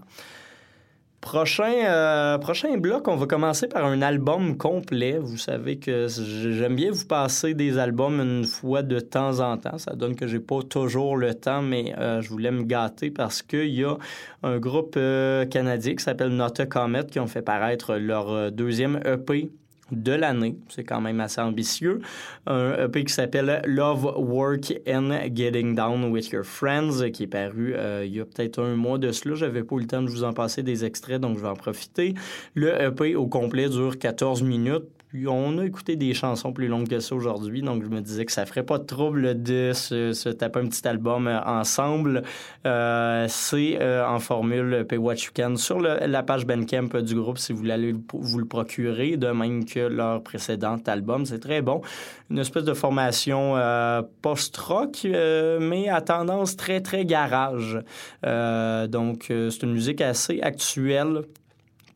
Prochain, 1.22 1.86
euh, 1.86 2.40
prochain 2.40 2.78
bloc, 2.78 3.08
on 3.08 3.16
va 3.16 3.28
commencer 3.28 3.68
par 3.68 3.86
un 3.86 4.02
album 4.02 4.58
complet. 4.58 5.20
Vous 5.20 5.38
savez 5.38 5.78
que 5.78 6.08
j'aime 6.08 6.76
bien 6.76 6.90
vous 6.92 7.06
passer 7.06 7.54
des 7.54 7.78
albums 7.78 8.20
une 8.20 8.44
fois 8.44 8.82
de 8.82 9.00
temps 9.00 9.40
en 9.40 9.56
temps. 9.58 9.78
Ça 9.78 9.94
donne 9.94 10.16
que 10.16 10.26
j'ai 10.26 10.40
pas 10.40 10.64
toujours 10.64 11.16
le 11.18 11.36
temps, 11.36 11.62
mais 11.62 11.94
euh, 12.00 12.22
je 12.22 12.30
voulais 12.30 12.50
me 12.50 12.64
gâter 12.64 13.12
parce 13.12 13.44
qu'il 13.44 13.70
y 13.70 13.84
a 13.84 13.98
un 14.42 14.58
groupe 14.58 14.96
euh, 14.98 15.46
canadien 15.46 15.96
qui 15.96 16.04
s'appelle 16.04 16.30
Not 16.36 16.60
a 16.60 16.66
Comet 16.66 17.06
qui 17.06 17.20
ont 17.20 17.28
fait 17.28 17.44
paraître 17.44 17.98
leur 17.98 18.52
deuxième 18.52 19.00
EP 19.06 19.52
de 19.92 20.14
l'année. 20.14 20.56
C'est 20.70 20.84
quand 20.84 21.02
même 21.02 21.20
assez 21.20 21.42
ambitieux. 21.42 22.02
Un 22.48 22.86
EP 22.86 23.04
qui 23.04 23.14
s'appelle 23.14 23.62
Love, 23.66 24.14
Work 24.18 24.74
and 24.88 25.12
Getting 25.36 25.76
Down 25.76 26.06
with 26.06 26.30
Your 26.30 26.46
Friends, 26.46 27.10
qui 27.12 27.24
est 27.24 27.28
paru 27.28 27.74
euh, 27.76 28.04
il 28.06 28.16
y 28.16 28.20
a 28.20 28.26
peut-être 28.26 28.62
un 28.62 28.76
mois 28.76 28.98
de 28.98 29.12
cela. 29.12 29.36
J'avais 29.36 29.64
pas 29.64 29.76
eu 29.76 29.80
le 29.80 29.88
temps 29.88 30.02
de 30.02 30.10
vous 30.10 30.24
en 30.24 30.34
passer 30.34 30.64
des 30.64 30.86
extraits, 30.86 31.20
donc 31.20 31.38
je 31.38 31.44
vais 31.44 31.50
en 31.50 31.56
profiter. 31.56 32.14
Le 32.54 32.82
EP 32.82 33.16
au 33.16 33.28
complet 33.28 33.70
dure 33.70 33.98
14 33.98 34.44
minutes. 34.44 34.86
Puis 35.12 35.28
on 35.28 35.58
a 35.58 35.66
écouté 35.66 35.98
des 35.98 36.14
chansons 36.14 36.54
plus 36.54 36.70
longues 36.70 36.88
que 36.88 37.02
ça 37.02 37.14
aujourd'hui, 37.14 37.62
donc 37.62 37.84
je 37.84 37.90
me 37.90 38.00
disais 38.00 38.24
que 38.24 38.32
ça 38.32 38.46
ferait 38.46 38.64
pas 38.64 38.78
de 38.78 38.86
trouble 38.86 39.44
de 39.44 39.74
se, 39.74 40.30
taper 40.30 40.62
un 40.62 40.68
petit 40.68 40.88
album 40.88 41.28
euh, 41.28 41.38
ensemble. 41.42 42.24
Euh, 42.66 43.26
c'est 43.28 43.78
euh, 43.82 44.08
en 44.08 44.20
formule 44.20 44.86
Pay 44.88 44.98
What 44.98 45.16
You 45.16 45.32
Can 45.36 45.58
sur 45.58 45.82
la 45.82 46.24
page 46.24 46.46
Bandcamp 46.46 47.02
du 47.02 47.16
groupe 47.16 47.40
si 47.40 47.52
vous 47.52 47.60
voulez 47.60 47.94
vous 48.14 48.40
le 48.40 48.46
procurer, 48.46 49.18
de 49.18 49.28
même 49.28 49.66
que 49.66 49.82
leur 49.82 50.24
précédent 50.24 50.78
album. 50.88 51.26
C'est 51.26 51.40
très 51.40 51.62
bon. 51.62 51.82
Une 52.30 52.40
espèce 52.40 52.64
de 52.64 52.74
formation 52.74 53.56
post-rock, 54.22 55.06
mais 55.60 55.90
à 55.90 56.00
tendance 56.00 56.56
très, 56.56 56.80
très 56.80 57.04
garage. 57.04 57.80
donc, 58.24 59.26
c'est 59.28 59.64
une 59.64 59.74
musique 59.74 60.00
assez 60.00 60.40
actuelle 60.40 61.24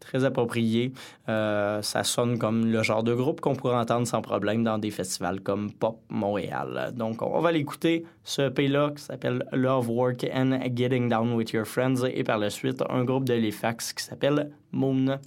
très 0.05 0.23
approprié. 0.23 0.93
Euh, 1.27 1.81
ça 1.81 2.03
sonne 2.03 2.37
comme 2.37 2.71
le 2.71 2.83
genre 2.83 3.03
de 3.03 3.13
groupe 3.13 3.41
qu'on 3.41 3.55
pourrait 3.55 3.75
entendre 3.75 4.07
sans 4.07 4.21
problème 4.21 4.63
dans 4.63 4.77
des 4.77 4.91
festivals 4.91 5.41
comme 5.41 5.71
Pop 5.71 5.99
Montréal. 6.09 6.93
Donc, 6.95 7.21
on 7.21 7.41
va 7.41 7.51
l'écouter, 7.51 8.05
ce 8.23 8.43
EP-là 8.43 8.91
qui 8.95 9.03
s'appelle 9.03 9.45
Love, 9.51 9.89
Work 9.89 10.25
and 10.33 10.59
Getting 10.75 11.09
Down 11.09 11.33
with 11.33 11.51
Your 11.51 11.65
Friends 11.65 12.05
et 12.05 12.23
par 12.23 12.37
la 12.37 12.49
suite 12.49 12.83
un 12.89 13.03
groupe 13.03 13.25
de 13.25 13.33
l'EFAX 13.33 13.93
qui 13.93 14.03
s'appelle 14.03 14.51
Moon. 14.71 15.19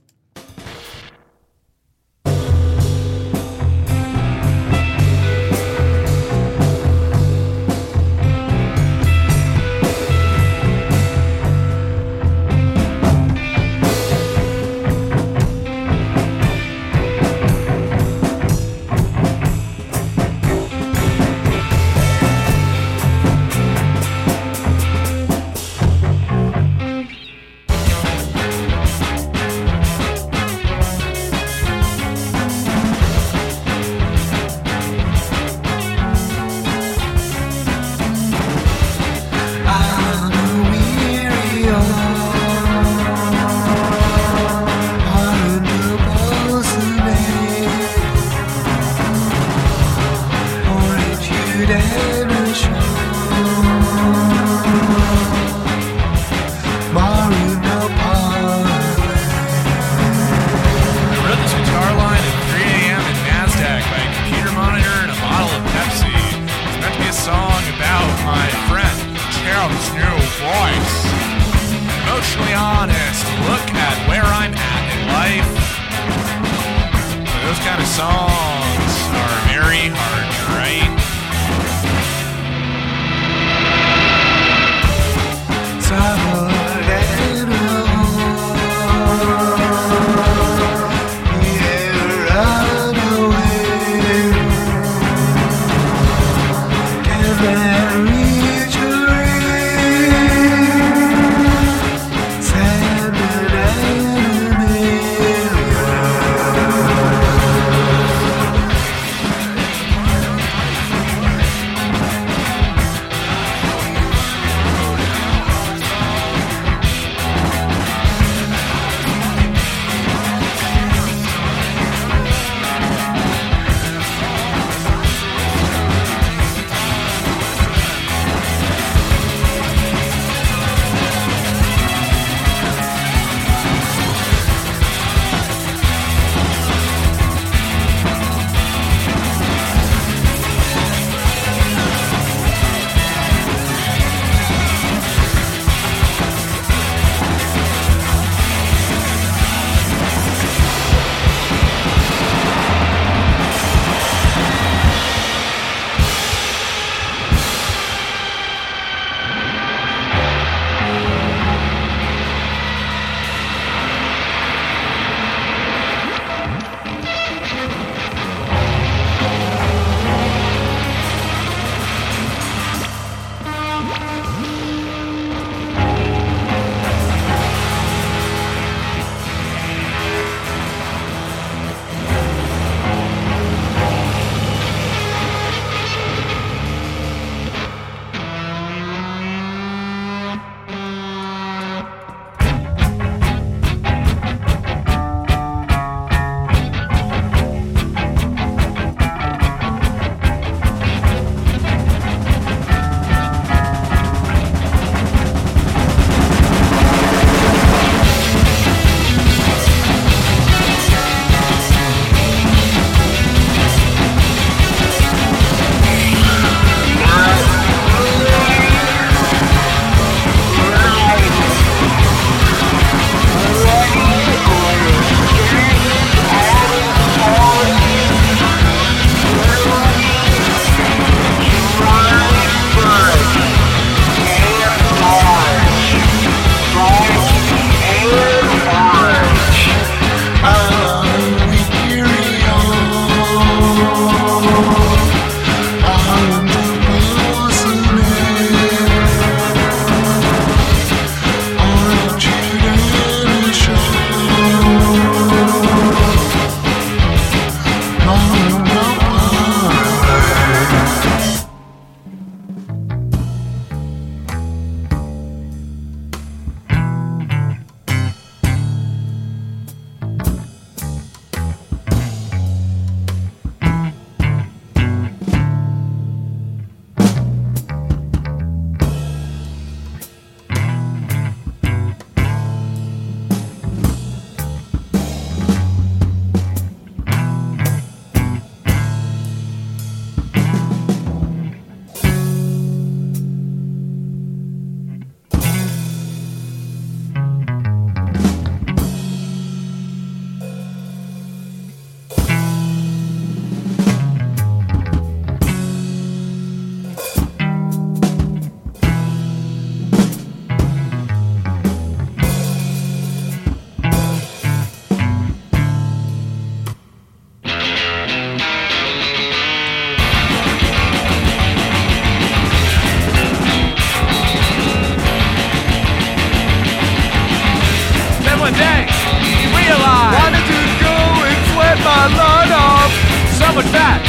That? 333.73 334.01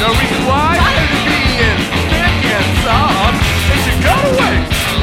No 0.00 0.08
reason 0.16 0.42
why? 0.48 0.78
Being 1.28 1.78
thick 2.08 2.36
and 2.48 2.68
soft. 2.80 3.38
It 3.72 3.78
should 3.84 4.00
go 4.00 4.16
to. 4.16 4.50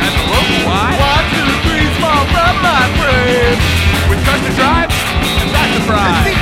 And 0.02 0.12
the 0.14 0.26
local 0.30 0.60
why? 0.66 0.90
One, 0.98 1.26
two, 1.34 1.50
three, 1.68 1.88
small 2.00 2.24
from 2.34 2.54
my 2.66 2.84
brain. 2.98 3.54
With 4.10 4.22
custom 4.26 4.54
drive 4.56 4.90
and 4.90 5.50
that's. 5.54 6.39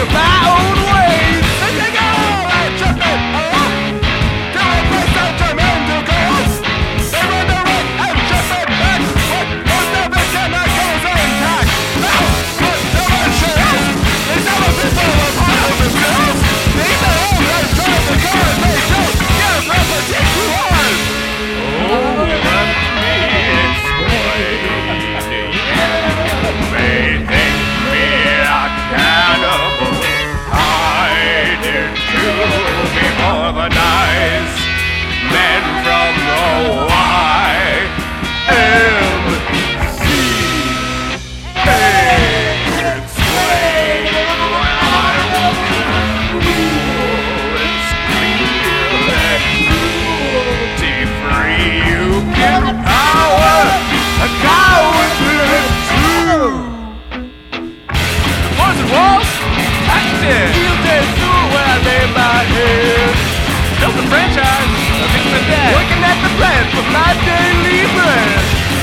to 0.00 0.06
my 0.06 0.80
own 0.84 0.89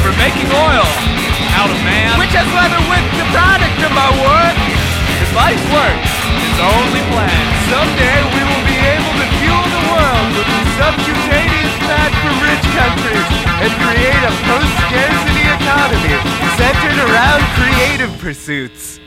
for 0.07 0.11
making 0.19 0.47
oil 0.51 0.87
out 1.55 1.67
of 1.71 1.79
man. 1.83 2.15
Which 2.19 2.31
has 2.35 2.47
leather 2.55 2.79
with 2.87 3.05
the 3.19 3.27
product 3.31 3.79
of 3.83 3.91
my 3.91 4.07
work. 4.23 4.57
His 5.19 5.31
life's 5.35 5.63
work, 5.71 5.99
his 5.99 6.59
only 6.59 7.03
plan. 7.11 7.43
Someday 7.71 8.19
we 8.35 8.41
will 8.47 8.65
be 8.67 8.79
able 8.79 9.13
to 9.19 9.27
fuel 9.39 9.67
the 9.67 9.83
world 9.91 10.27
with 10.35 10.47
subcutaneous 10.79 11.75
fat 11.87 12.11
from 12.23 12.35
rich 12.43 12.65
countries 12.75 13.27
and 13.63 13.71
create 13.83 14.23
a 14.23 14.33
post-scarcity 14.47 15.45
economy 15.59 16.15
centered 16.55 16.99
around 17.03 17.41
creative 17.59 18.11
pursuits. 18.19 18.99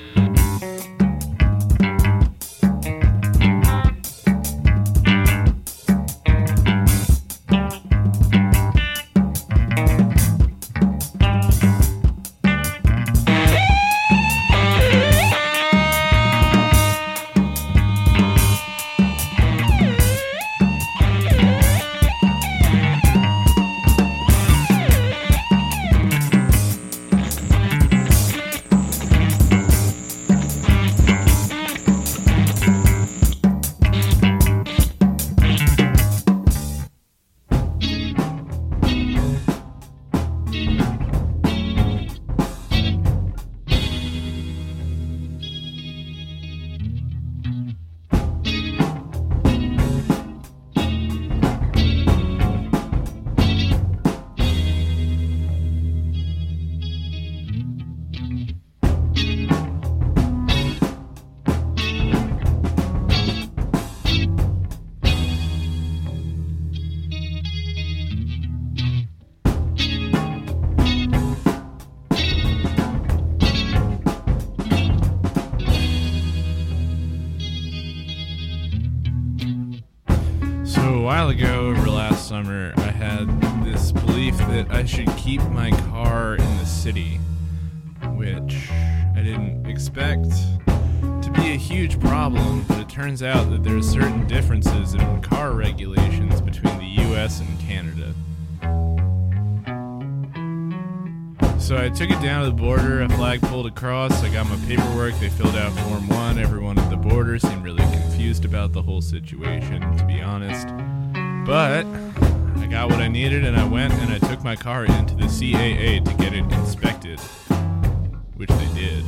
Ago, 81.30 81.68
over 81.68 81.88
last 81.88 82.28
summer, 82.28 82.72
I 82.76 82.90
had 82.90 83.40
this 83.64 83.92
belief 83.92 84.36
that 84.38 84.66
I 84.70 84.84
should 84.84 85.08
keep 85.16 85.40
my 85.50 85.70
car 85.88 86.34
in 86.34 86.58
the 86.58 86.66
city, 86.66 87.20
which 88.14 88.68
I 88.70 89.22
didn't 89.22 89.64
expect 89.66 90.30
to 90.64 91.30
be 91.34 91.52
a 91.52 91.56
huge 91.56 92.00
problem, 92.00 92.64
but 92.66 92.80
it 92.80 92.88
turns 92.88 93.22
out 93.22 93.48
that 93.50 93.62
there 93.62 93.76
are 93.76 93.82
certain 93.82 94.26
differences 94.26 94.94
in 94.94 95.22
car 95.22 95.52
regulations 95.52 96.40
between 96.40 96.76
the 96.78 97.02
US 97.12 97.40
and 97.40 97.60
Canada. 97.60 98.12
So 101.60 101.76
I 101.76 101.88
took 101.90 102.10
it 102.10 102.20
down 102.20 102.44
to 102.44 102.50
the 102.50 102.56
border, 102.56 103.02
a 103.02 103.08
flag 103.10 103.40
pulled 103.42 103.66
across, 103.66 104.24
I 104.24 104.32
got 104.32 104.48
my 104.48 104.56
paperwork, 104.66 105.14
they 105.20 105.28
filled 105.28 105.54
out 105.54 105.70
Form 105.80 106.08
1. 106.08 106.38
Everyone 106.40 106.76
at 106.76 106.90
the 106.90 106.96
border 106.96 107.38
seemed 107.38 107.62
really 107.62 107.84
confused 107.92 108.44
about 108.44 108.72
the 108.72 108.82
whole 108.82 109.00
situation, 109.00 109.80
to 109.96 110.04
be 110.04 110.20
honest. 110.20 110.66
But 111.44 111.86
I 112.58 112.66
got 112.70 112.90
what 112.90 113.00
I 113.00 113.08
needed 113.08 113.44
and 113.44 113.56
I 113.56 113.66
went 113.66 113.92
and 113.94 114.12
I 114.12 114.18
took 114.28 114.44
my 114.44 114.56
car 114.56 114.84
into 114.84 115.14
the 115.14 115.24
CAA 115.24 116.04
to 116.04 116.14
get 116.14 116.32
it 116.32 116.44
inspected, 116.52 117.18
which 118.36 118.50
they 118.50 118.68
did. 118.74 119.04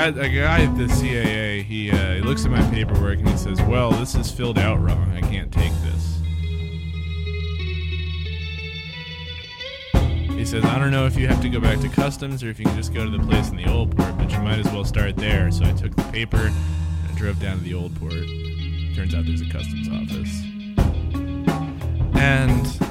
Guy, 0.00 0.10
the 0.10 0.28
guy 0.28 0.62
at 0.64 0.78
the 0.78 0.84
CAA, 0.84 1.62
he, 1.62 1.90
uh, 1.90 2.14
he 2.14 2.20
looks 2.22 2.46
at 2.46 2.50
my 2.50 2.62
paperwork 2.70 3.18
and 3.18 3.28
he 3.28 3.36
says, 3.36 3.60
"Well, 3.62 3.90
this 3.90 4.14
is 4.14 4.30
filled 4.30 4.58
out 4.58 4.80
wrong. 4.80 5.12
I 5.12 5.20
can't 5.20 5.52
take 5.52 5.72
this." 5.82 6.16
He 10.34 10.46
says, 10.46 10.64
I 10.64 10.78
don't 10.78 10.90
know 10.90 11.04
if 11.04 11.18
you 11.18 11.28
have 11.28 11.42
to 11.42 11.50
go 11.50 11.60
back 11.60 11.80
to 11.80 11.88
customs 11.90 12.42
or 12.42 12.48
if 12.48 12.58
you 12.58 12.64
can 12.64 12.74
just 12.74 12.94
go 12.94 13.04
to 13.04 13.10
the 13.10 13.22
place 13.26 13.50
in 13.50 13.56
the 13.56 13.70
old 13.70 13.94
port, 13.94 14.16
but 14.16 14.32
you 14.32 14.38
might 14.38 14.58
as 14.58 14.64
well 14.72 14.86
start 14.86 15.16
there. 15.16 15.50
So 15.50 15.66
I 15.66 15.72
took 15.72 15.94
the 15.94 16.02
paper 16.04 16.46
and 16.46 16.56
I 17.06 17.14
drove 17.18 17.38
down 17.38 17.58
to 17.58 17.62
the 17.62 17.74
old 17.74 17.94
port. 17.96 18.12
Turns 18.96 19.14
out 19.14 19.26
there's 19.26 19.42
a 19.42 19.50
customs 19.50 19.86
office. 19.90 20.42
And 22.14 22.89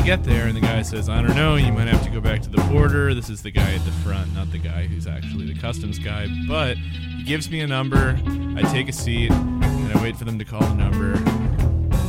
I 0.00 0.02
get 0.02 0.24
there, 0.24 0.46
and 0.46 0.56
the 0.56 0.62
guy 0.62 0.80
says, 0.80 1.10
I 1.10 1.20
don't 1.20 1.36
know, 1.36 1.56
you 1.56 1.70
might 1.72 1.86
have 1.86 2.02
to 2.04 2.08
go 2.08 2.22
back 2.22 2.40
to 2.40 2.48
the 2.48 2.62
border. 2.72 3.12
This 3.12 3.28
is 3.28 3.42
the 3.42 3.50
guy 3.50 3.74
at 3.74 3.84
the 3.84 3.92
front, 3.92 4.32
not 4.32 4.50
the 4.50 4.56
guy 4.56 4.86
who's 4.86 5.06
actually 5.06 5.52
the 5.52 5.60
customs 5.60 5.98
guy. 5.98 6.26
But 6.48 6.78
he 6.78 7.22
gives 7.22 7.50
me 7.50 7.60
a 7.60 7.66
number. 7.66 8.18
I 8.56 8.62
take 8.72 8.88
a 8.88 8.94
seat, 8.94 9.30
and 9.30 9.92
I 9.92 10.02
wait 10.02 10.16
for 10.16 10.24
them 10.24 10.38
to 10.38 10.44
call 10.46 10.62
the 10.62 10.72
number 10.72 11.18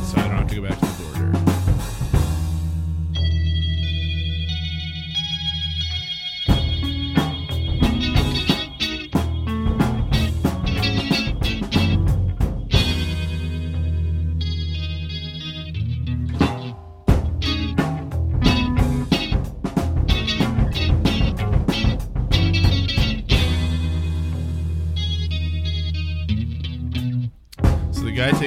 so 0.06 0.16
I 0.16 0.26
don't 0.26 0.38
have 0.38 0.48
to 0.48 0.54
go 0.54 0.62
back 0.62 0.78
to 0.78 0.86
the 0.86 0.92
border. 0.92 1.01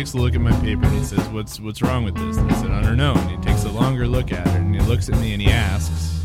Takes 0.06 0.14
a 0.14 0.18
look 0.18 0.36
at 0.36 0.41
my 0.41 0.52
paper 0.61 0.86
and 0.86 0.95
he 0.95 1.03
says, 1.03 1.27
"What's 1.30 1.60
what's 1.60 1.82
wrong 1.82 2.03
with 2.03 2.14
this?" 2.14 2.38
And 2.38 2.52
I 2.52 2.53
said, 2.61 2.69
"I 2.69 2.84
don't 2.84 2.95
know." 2.95 3.15
And 3.15 3.32
he 3.32 3.38
takes 3.38 3.64
a 3.64 3.72
longer 3.72 4.07
look 4.07 4.32
at 4.32 4.45
it 4.45 4.53
and 4.53 4.76
he 4.76 4.80
looks 4.82 5.10
at 5.10 5.18
me 5.18 5.34
and 5.34 5.41
he 5.41 5.49
asks, 5.49 6.22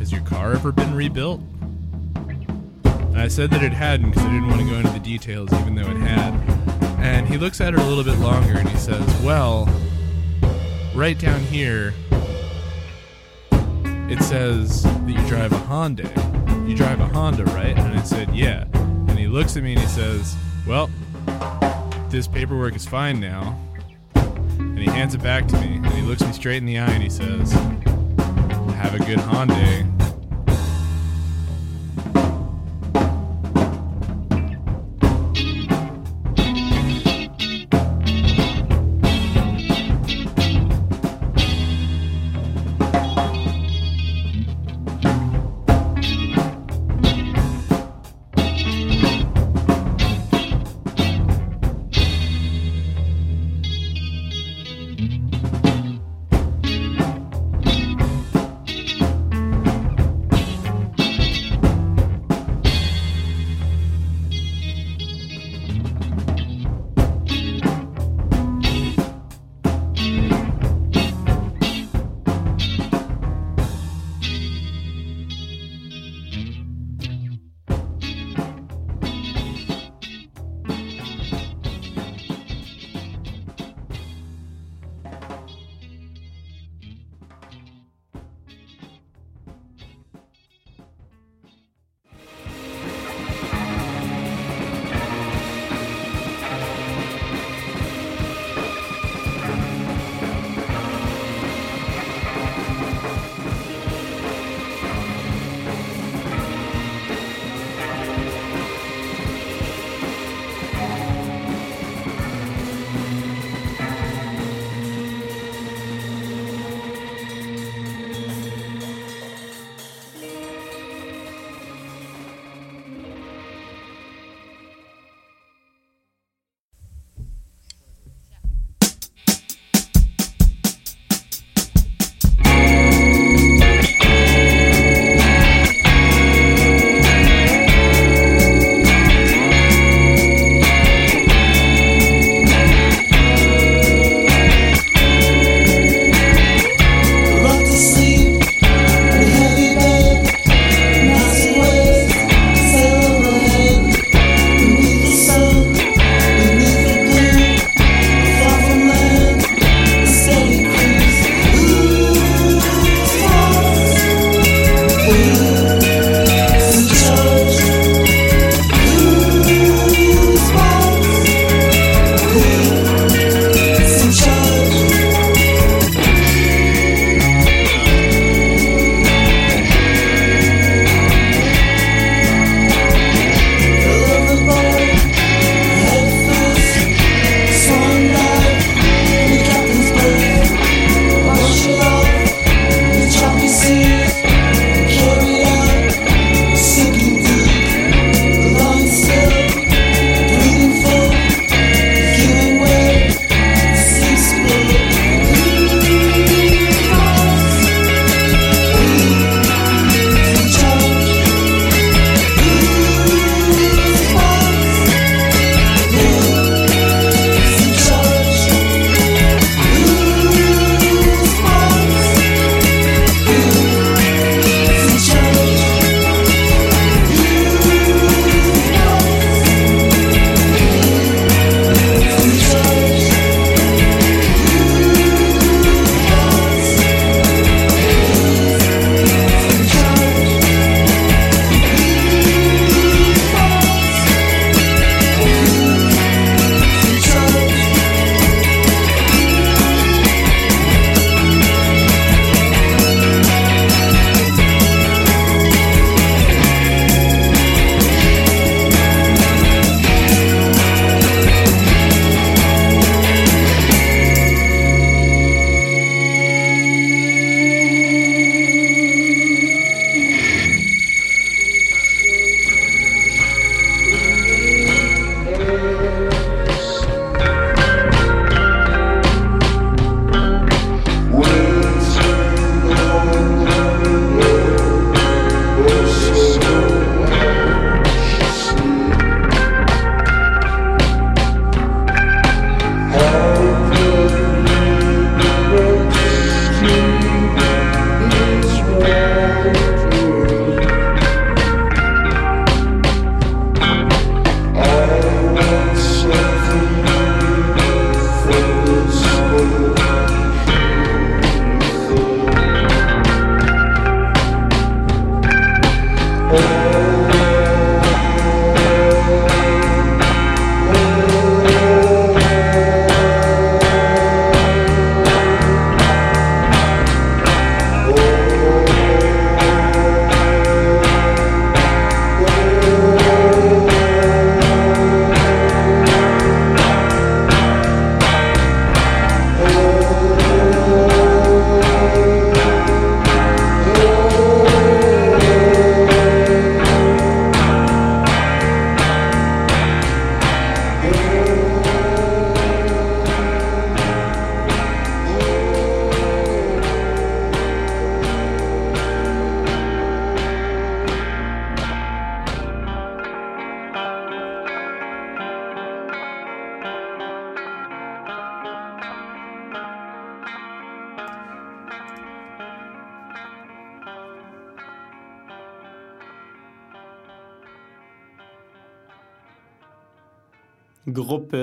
"Has 0.00 0.10
your 0.10 0.22
car 0.22 0.52
ever 0.52 0.72
been 0.72 0.92
rebuilt?" 0.92 1.40
And 2.16 3.16
I 3.16 3.28
said 3.28 3.52
that 3.52 3.62
it 3.62 3.72
hadn't 3.72 4.10
because 4.10 4.24
I 4.24 4.32
didn't 4.32 4.48
want 4.48 4.62
to 4.62 4.66
go 4.66 4.74
into 4.74 4.90
the 4.90 4.98
details, 4.98 5.52
even 5.52 5.76
though 5.76 5.88
it 5.88 5.96
had. 5.96 6.34
And 6.98 7.28
he 7.28 7.38
looks 7.38 7.60
at 7.60 7.72
it 7.72 7.78
a 7.78 7.84
little 7.84 8.02
bit 8.02 8.18
longer 8.18 8.58
and 8.58 8.68
he 8.68 8.76
says, 8.76 9.06
"Well, 9.22 9.68
right 10.92 11.16
down 11.16 11.38
here, 11.38 11.94
it 14.10 14.20
says 14.24 14.82
that 14.82 15.06
you 15.06 15.28
drive 15.28 15.52
a 15.52 15.58
Honda. 15.58 16.10
You 16.66 16.74
drive 16.74 16.98
a 16.98 17.06
Honda, 17.06 17.44
right?" 17.44 17.78
And 17.78 17.96
I 17.96 18.02
said, 18.02 18.34
"Yeah." 18.34 18.64
And 18.74 19.16
he 19.16 19.28
looks 19.28 19.56
at 19.56 19.62
me 19.62 19.74
and 19.74 19.82
he 19.82 19.86
says, 19.86 20.34
"Well." 20.66 20.90
This 22.10 22.26
paperwork 22.26 22.74
is 22.74 22.86
fine 22.86 23.20
now. 23.20 23.58
And 24.14 24.78
he 24.78 24.86
hands 24.86 25.14
it 25.14 25.22
back 25.22 25.46
to 25.48 25.60
me, 25.60 25.76
and 25.76 25.86
he 25.86 26.02
looks 26.02 26.22
me 26.22 26.32
straight 26.32 26.58
in 26.58 26.66
the 26.66 26.78
eye 26.78 26.90
and 26.90 27.02
he 27.02 27.10
says, 27.10 27.52
Have 27.52 28.94
a 28.94 28.98
good 28.98 29.18
Hyundai. 29.18 29.97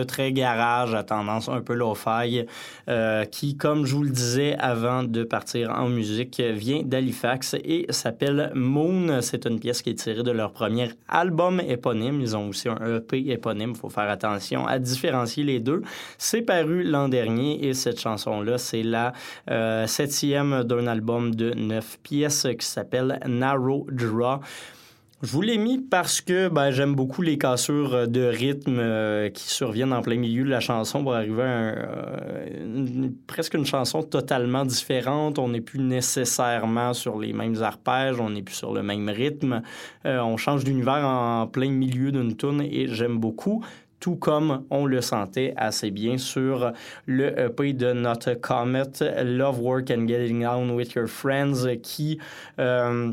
Très 0.06 0.32
garage 0.32 0.94
à 0.94 1.04
tendance 1.04 1.50
un 1.50 1.62
peu 1.62 1.74
lo-fi 1.74 2.46
euh, 2.90 3.26
qui, 3.26 3.58
comme 3.58 3.86
je 3.86 3.96
vous 3.96 4.04
le 4.04 4.10
disais 4.10 4.56
avant 4.60 5.04
de 5.04 5.24
partir 5.24 5.72
en 5.72 5.90
musique, 5.90 6.40
vient 6.40 6.82
d'Halifax 6.84 7.56
et 7.56 7.86
s'appelle 7.90 8.52
Moon. 8.54 9.22
C'est 9.22 9.46
une 9.46 9.60
pièce 9.60 9.82
qui 9.82 9.92
est 9.92 9.96
tirée 9.96 10.24
de 10.24 10.32
leur 10.32 10.52
premier 10.52 10.90
album 11.08 11.60
éponyme. 11.60 12.22
Ils 12.22 12.36
ont 12.36 12.50
aussi 12.50 12.70
un 12.70 12.98
EP 12.98 13.32
éponyme. 13.32 13.72
Il 13.72 13.78
faut 13.78 13.90
faire 13.90 14.10
attention 14.10 14.68
à 14.68 14.80
différencier 14.80 15.44
les 15.44 15.60
deux. 15.60 15.82
C'est 16.18 16.42
paru 16.42 16.84
l'an 16.84 17.10
dernier 17.10 17.66
et 17.66 17.74
cette 17.74 18.00
chanson-là, 18.00 18.58
c'est 18.58 18.84
la 18.84 19.14
euh, 19.50 19.88
septième 19.88 20.64
d'un 20.64 20.88
album 20.88 21.34
de 21.34 21.54
neuf 21.54 21.98
pièces 22.04 22.48
qui 22.60 22.66
s'appelle 22.66 23.20
Narrow 23.28 23.88
Draw. 23.92 24.40
Je 25.24 25.32
vous 25.32 25.42
l'ai 25.42 25.58
mis 25.58 25.80
parce 25.80 26.20
que 26.22 26.50
ben, 26.50 26.72
j'aime 26.72 26.94
beaucoup 26.94 27.22
les 27.22 27.38
cassures 27.38 28.08
de 28.08 28.22
rythme 28.26 28.78
euh, 28.80 29.30
qui 29.30 29.50
surviennent 29.50 29.94
en 29.94 30.02
plein 30.02 30.18
milieu 30.18 30.44
de 30.44 30.50
la 30.50 30.60
chanson 30.60 31.02
pour 31.04 31.16
arriver 31.16 31.42
à 31.42 31.46
euh, 31.46 32.46
une- 32.64 33.14
presque 33.26 33.54
une 33.56 33.66
chanson 33.66 34.04
totalement 34.04 34.66
différente. 34.66 35.40
On 35.40 35.48
n'est 35.50 35.62
plus 35.62 35.80
nécessairement 35.80 36.94
sur 36.94 37.18
les 37.18 37.32
mêmes 37.34 37.62
arpèges, 37.64 38.20
on 38.20 38.30
n'est 38.32 38.44
plus 38.44 38.56
sur 38.56 38.74
le 38.74 38.84
même 38.84 39.08
rythme. 39.10 39.62
Euh, 40.06 40.20
on 40.20 40.36
change 40.38 40.64
d'univers 40.66 41.06
en 41.08 41.48
plein 41.48 41.72
milieu 41.72 42.12
d'une 42.12 42.36
tune 42.36 42.62
et 42.62 42.88
j'aime 42.90 43.18
beaucoup 43.18 43.66
tout 44.02 44.18
comme 44.18 44.66
on 44.70 44.86
le 44.86 45.02
sentait 45.02 45.54
assez 45.56 45.90
bien 45.90 46.18
sur 46.20 46.74
le 47.08 47.40
EP 47.40 47.74
de 47.74 47.94
Not 47.94 48.28
a 48.28 48.36
Comet, 48.36 48.84
Love, 49.24 49.60
Work 49.62 49.90
and 49.90 50.08
Getting 50.08 50.42
Down 50.42 50.70
with 50.72 50.94
Your 50.94 51.08
Friends, 51.08 51.66
qui 51.82 52.20
euh, 52.60 53.12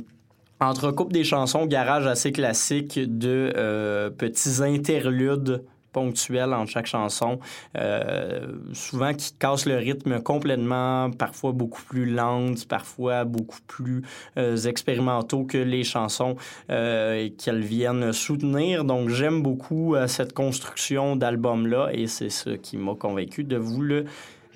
entrecoupe 0.63 1.13
des 1.13 1.25
chansons 1.25 1.67
garage 1.67 2.07
assez 2.07 2.33
classiques 2.33 2.99
de 2.99 3.53
euh, 3.57 4.11
petits 4.11 4.63
interludes 4.63 5.65
ponctuels 5.93 6.55
entre 6.55 6.71
chaque 6.71 6.87
chanson, 6.87 7.39
euh, 7.77 8.47
souvent 8.73 9.13
qui 9.13 9.35
cassent 9.35 9.67
le 9.67 9.77
rythme 9.77 10.21
complètement, 10.21 11.11
parfois 11.11 11.53
beaucoup 11.53 11.83
plus 11.83 12.07
lentes, 12.07 12.67
parfois 12.67 13.25
beaucoup 13.25 13.59
plus 13.67 14.03
euh, 14.39 14.57
expérimentaux 14.57 15.45
que 15.45 15.59
les 15.59 15.85
chansons 15.85 16.37
qu'elles 16.69 17.61
viennent 17.61 18.13
soutenir. 18.15 18.85
Donc 18.85 19.11
j'aime 19.11 19.43
beaucoup 19.43 19.95
cette 20.07 20.33
construction 20.33 21.15
d'album-là 21.15 21.91
et 21.93 22.07
c'est 22.07 22.31
ce 22.31 22.51
qui 22.51 22.79
m'a 22.79 22.95
convaincu 22.95 23.45
de 23.45 23.59
vous 23.59 23.83
le 23.83 24.07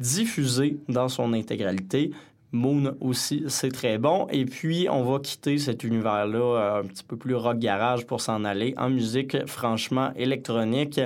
diffuser 0.00 0.78
dans 0.88 1.08
son 1.08 1.34
intégralité. 1.34 2.12
Moon 2.56 2.96
aussi, 3.00 3.44
c'est 3.48 3.70
très 3.70 3.98
bon. 3.98 4.26
Et 4.30 4.44
puis, 4.44 4.88
on 4.90 5.04
va 5.04 5.20
quitter 5.20 5.58
cet 5.58 5.84
univers-là 5.84 6.38
euh, 6.38 6.80
un 6.80 6.86
petit 6.86 7.04
peu 7.04 7.16
plus 7.16 7.34
rock 7.34 7.58
garage 7.58 8.06
pour 8.06 8.20
s'en 8.20 8.44
aller 8.44 8.74
en 8.76 8.90
musique 8.90 9.36
franchement 9.46 10.10
électronique 10.16 11.00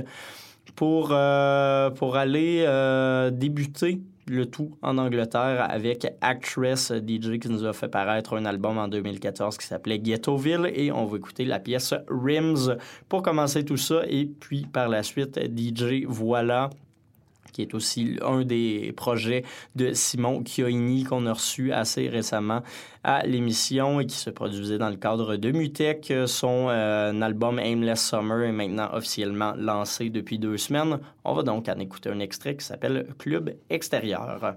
pour, 0.76 1.10
euh, 1.12 1.90
pour 1.90 2.16
aller 2.16 2.64
euh, 2.66 3.30
débuter 3.30 4.00
le 4.26 4.46
tout 4.46 4.76
en 4.80 4.96
Angleterre 4.98 5.66
avec 5.68 6.06
Actress 6.20 6.92
DJ 6.92 7.38
qui 7.40 7.48
nous 7.48 7.64
a 7.64 7.72
fait 7.72 7.88
paraître 7.88 8.36
un 8.36 8.44
album 8.44 8.78
en 8.78 8.86
2014 8.86 9.58
qui 9.58 9.66
s'appelait 9.66 9.98
Ghettoville. 9.98 10.70
Et 10.74 10.92
on 10.92 11.04
va 11.04 11.16
écouter 11.16 11.44
la 11.44 11.58
pièce 11.58 11.94
Rims. 12.08 12.76
Pour 13.08 13.22
commencer 13.22 13.64
tout 13.64 13.76
ça 13.76 14.02
et 14.08 14.26
puis 14.26 14.66
par 14.72 14.88
la 14.88 15.02
suite 15.02 15.38
DJ 15.38 16.04
Voilà 16.06 16.70
qui 17.52 17.62
est 17.62 17.74
aussi 17.74 18.18
un 18.22 18.42
des 18.42 18.92
projets 18.96 19.44
de 19.76 19.92
Simon 19.92 20.42
Chioini 20.44 21.04
qu'on 21.04 21.26
a 21.26 21.32
reçu 21.32 21.72
assez 21.72 22.08
récemment 22.08 22.62
à 23.04 23.26
l'émission 23.26 24.00
et 24.00 24.06
qui 24.06 24.16
se 24.16 24.30
produisait 24.30 24.78
dans 24.78 24.90
le 24.90 24.96
cadre 24.96 25.36
de 25.36 25.50
Mutech. 25.50 26.12
Son 26.26 26.68
euh, 26.68 27.20
album 27.20 27.58
Aimless 27.58 28.08
Summer 28.08 28.42
est 28.42 28.52
maintenant 28.52 28.88
officiellement 28.92 29.54
lancé 29.56 30.10
depuis 30.10 30.38
deux 30.38 30.56
semaines. 30.56 30.98
On 31.24 31.34
va 31.34 31.42
donc 31.42 31.68
en 31.68 31.78
écouter 31.78 32.10
un 32.10 32.20
extrait 32.20 32.56
qui 32.56 32.64
s'appelle 32.64 33.06
Club 33.18 33.54
extérieur. 33.68 34.56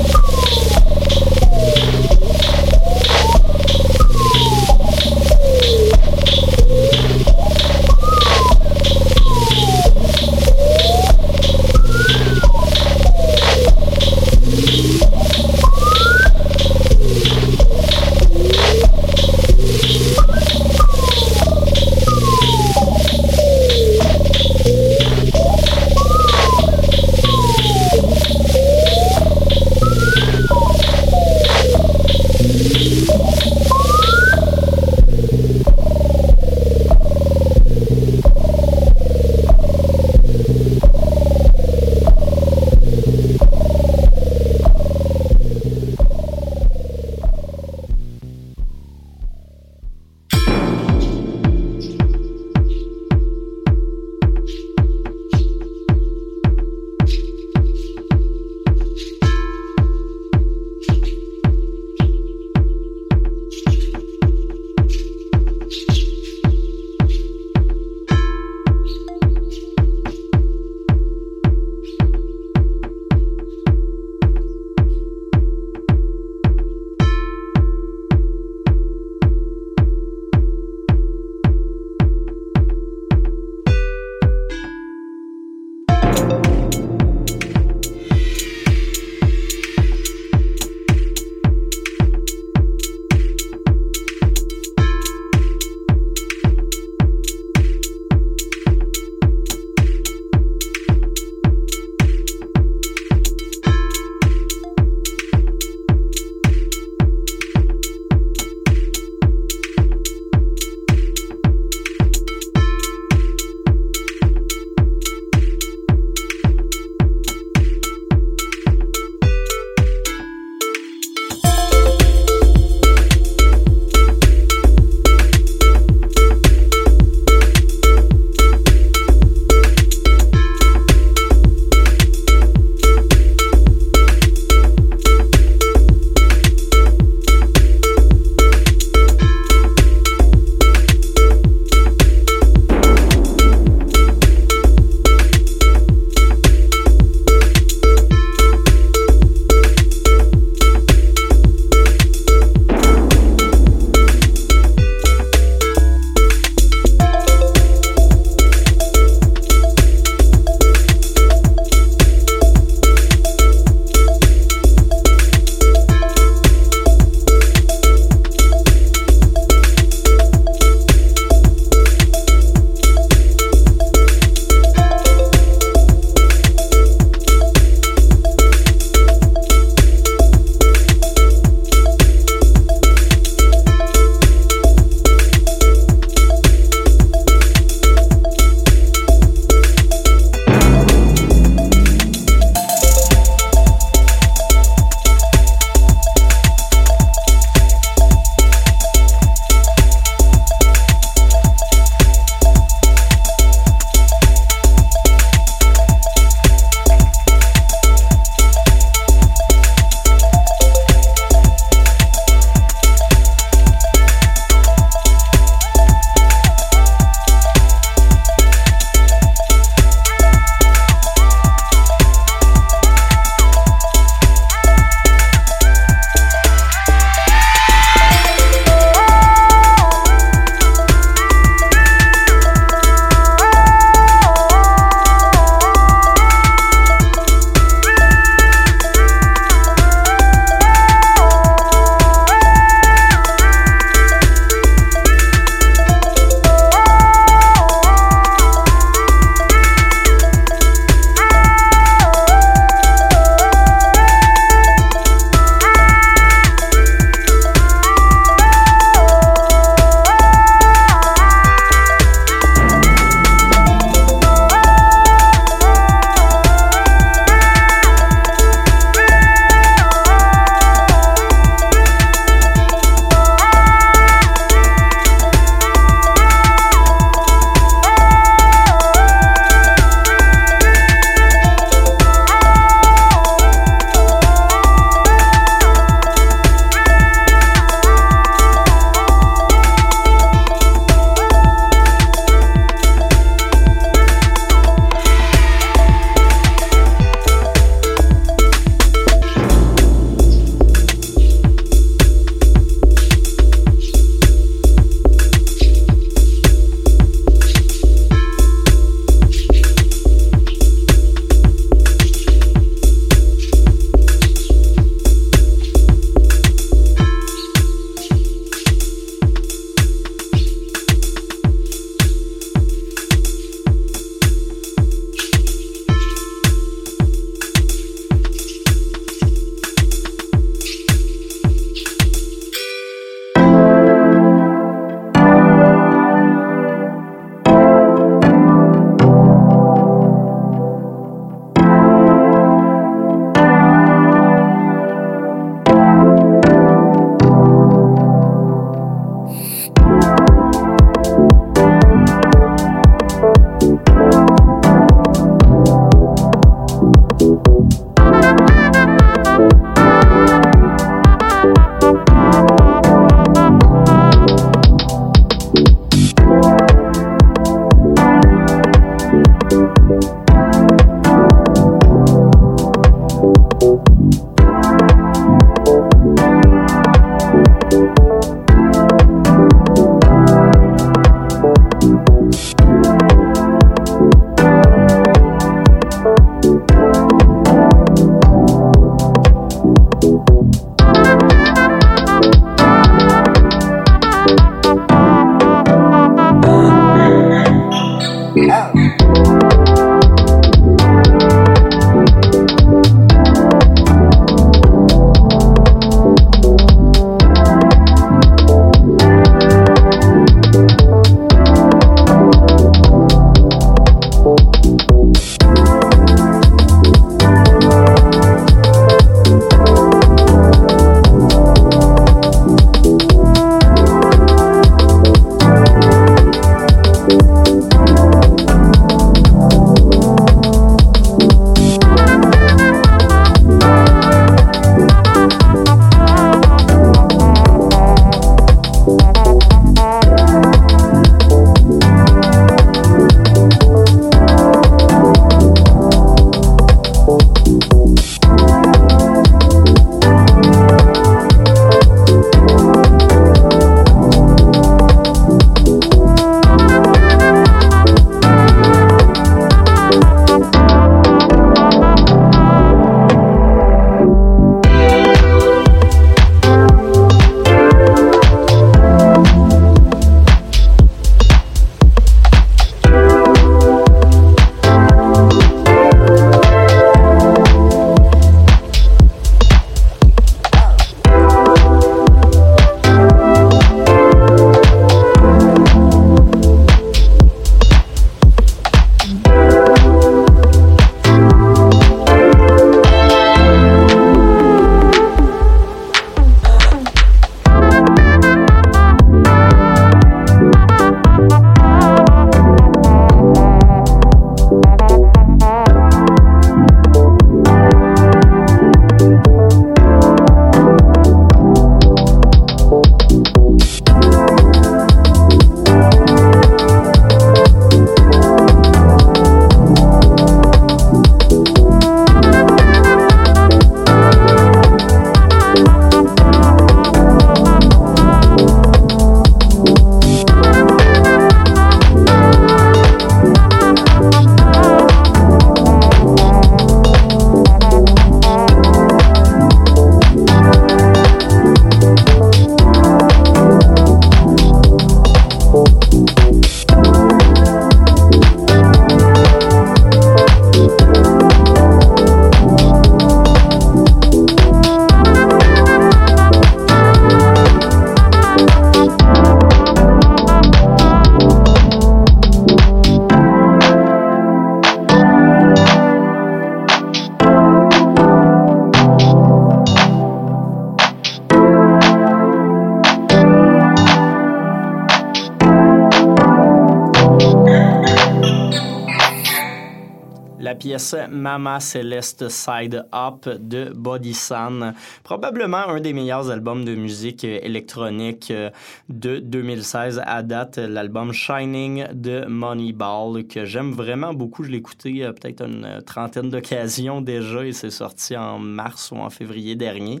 Mama 581.10 581.60
Celeste 581.60 582.28
Side 582.28 582.86
Up 582.92 583.28
de 583.28 583.72
Body 583.74 584.14
Sun. 584.14 584.74
Probablement 585.02 585.68
un 585.68 585.80
des 585.80 585.92
meilleurs 585.92 586.30
albums 586.30 586.64
de 586.64 586.74
musique 586.74 587.24
électronique 587.24 588.30
euh, 588.30 588.50
de 588.88 589.18
2016 589.18 590.02
à 590.04 590.22
date, 590.22 590.58
l'album 590.58 591.12
Shining 591.12 591.86
de 591.92 592.24
Moneyball 592.26 593.26
que 593.26 593.44
j'aime 593.44 593.72
vraiment 593.72 594.14
beaucoup. 594.14 594.44
Je 594.44 594.50
l'ai 594.50 594.58
écouté 594.58 595.04
euh, 595.04 595.12
peut-être 595.12 595.42
une 595.42 595.82
trentaine 595.86 596.30
d'occasions 596.30 597.00
déjà 597.00 597.44
et 597.44 597.52
c'est 597.52 597.70
sorti 597.70 598.16
en 598.16 598.38
mars 598.38 598.90
ou 598.90 598.96
en 598.96 599.10
février 599.10 599.56
dernier. 599.56 600.00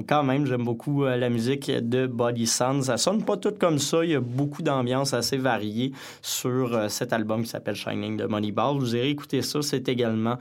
Donc 0.00 0.08
quand 0.08 0.22
même, 0.22 0.46
j'aime 0.46 0.64
beaucoup 0.64 1.04
euh, 1.04 1.18
la 1.18 1.28
musique 1.28 1.70
de 1.70 2.06
Body 2.06 2.46
Sun. 2.46 2.80
Ça 2.82 2.96
sonne 2.96 3.22
pas 3.22 3.36
tout 3.36 3.52
comme 3.52 3.78
ça. 3.78 4.02
Il 4.02 4.12
y 4.12 4.14
a 4.14 4.20
beaucoup 4.20 4.62
d'ambiance 4.62 5.12
assez 5.12 5.36
variée 5.36 5.92
sur 6.22 6.90
cet 6.90 7.12
album 7.12 7.42
qui 7.42 7.50
s'appelle 7.50 7.74
Shining 7.74 8.16
de 8.16 8.24
Moneyball. 8.24 8.78
Vous 8.78 8.96
irez 8.96 9.10
écouter 9.10 9.42
ça. 9.42 9.60
C'est 9.60 9.90
également 9.90 10.38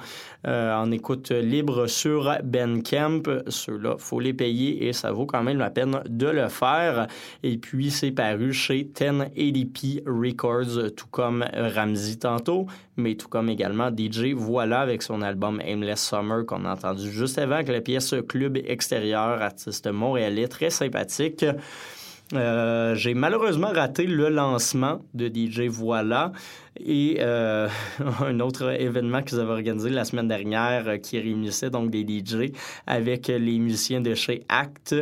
euh, 0.47 0.73
en 0.73 0.89
écoute 0.91 1.31
libre 1.31 1.87
sur 1.87 2.37
Bandcamp. 2.41 3.23
Ceux-là, 3.49 3.95
faut 3.97 4.21
les 4.21 4.33
payer 4.33 4.87
et 4.87 4.93
ça 4.93 5.11
vaut 5.11 5.25
quand 5.25 5.43
même 5.43 5.57
la 5.57 5.71
peine 5.71 6.03
de 6.07 6.27
le 6.27 6.47
faire. 6.47 7.07
Et 7.43 7.57
puis, 7.57 7.91
c'est 7.91 8.11
paru 8.11 8.53
chez 8.53 8.85
1080p 8.85 10.03
Records, 10.07 10.93
tout 10.95 11.07
comme 11.11 11.43
Ramsey 11.53 12.15
tantôt, 12.15 12.65
mais 12.99 13.15
tout 13.15 13.27
comme 13.27 13.49
également 13.49 13.89
DJ 13.89 14.33
Voilà 14.33 14.81
avec 14.81 15.01
son 15.01 15.21
album 15.21 15.61
Aimless 15.65 16.07
Summer 16.07 16.45
qu'on 16.45 16.65
a 16.65 16.73
entendu 16.73 17.11
juste 17.11 17.37
avant 17.39 17.55
avec 17.55 17.69
la 17.69 17.81
pièce 17.81 18.13
Club 18.27 18.57
extérieur, 18.57 19.41
artiste 19.41 19.87
montréalais 19.91 20.47
très 20.47 20.69
sympathique. 20.69 21.45
Euh, 22.33 22.93
j'ai 22.93 23.15
malheureusement 23.15 23.71
raté 23.73 24.05
le 24.05 24.29
lancement 24.29 25.01
de 25.15 25.27
DJ 25.27 25.61
Voilà 25.67 26.31
et 26.79 27.17
euh, 27.19 27.67
un 28.21 28.39
autre 28.39 28.71
événement 28.71 29.21
qu'ils 29.21 29.39
avaient 29.39 29.51
organisé 29.51 29.89
la 29.89 30.05
semaine 30.05 30.27
dernière 30.27 30.87
euh, 30.87 30.97
qui 30.97 31.19
réunissait 31.19 31.69
donc 31.69 31.89
des 31.89 32.01
DJ 32.01 32.51
avec 32.87 33.27
les 33.27 33.59
musiciens 33.59 34.01
de 34.01 34.13
chez 34.15 34.43
Act 34.49 34.95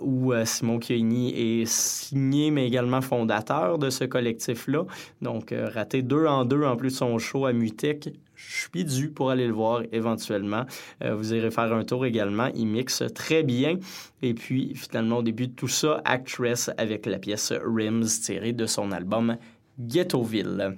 où 0.00 0.32
Simon 0.44 0.80
Chioni 0.80 1.30
est 1.30 1.66
signé 1.66 2.50
mais 2.50 2.66
également 2.66 3.00
fondateur 3.00 3.78
de 3.78 3.90
ce 3.90 4.04
collectif-là. 4.04 4.84
Donc 5.22 5.54
raté 5.72 6.02
deux 6.02 6.26
en 6.26 6.44
deux 6.44 6.64
en 6.64 6.76
plus 6.76 6.90
son 6.90 7.18
show 7.18 7.46
à 7.46 7.52
Mutec 7.52 8.10
je 8.36 8.68
suis 8.68 8.84
dû 8.84 9.08
pour 9.08 9.30
aller 9.30 9.46
le 9.46 9.52
voir 9.52 9.82
éventuellement. 9.92 10.64
Euh, 11.02 11.14
vous 11.14 11.34
irez 11.34 11.50
faire 11.50 11.72
un 11.72 11.84
tour 11.84 12.04
également. 12.06 12.48
Il 12.54 12.66
mixe 12.66 13.02
très 13.14 13.42
bien. 13.42 13.78
Et 14.22 14.34
puis, 14.34 14.74
finalement, 14.74 15.18
au 15.18 15.22
début 15.22 15.48
de 15.48 15.52
tout 15.52 15.68
ça, 15.68 16.00
Actress 16.04 16.70
avec 16.78 17.06
la 17.06 17.18
pièce 17.18 17.52
Rims 17.52 18.06
tirée 18.22 18.52
de 18.52 18.66
son 18.66 18.92
album 18.92 19.36
Ghettoville. 19.78 20.76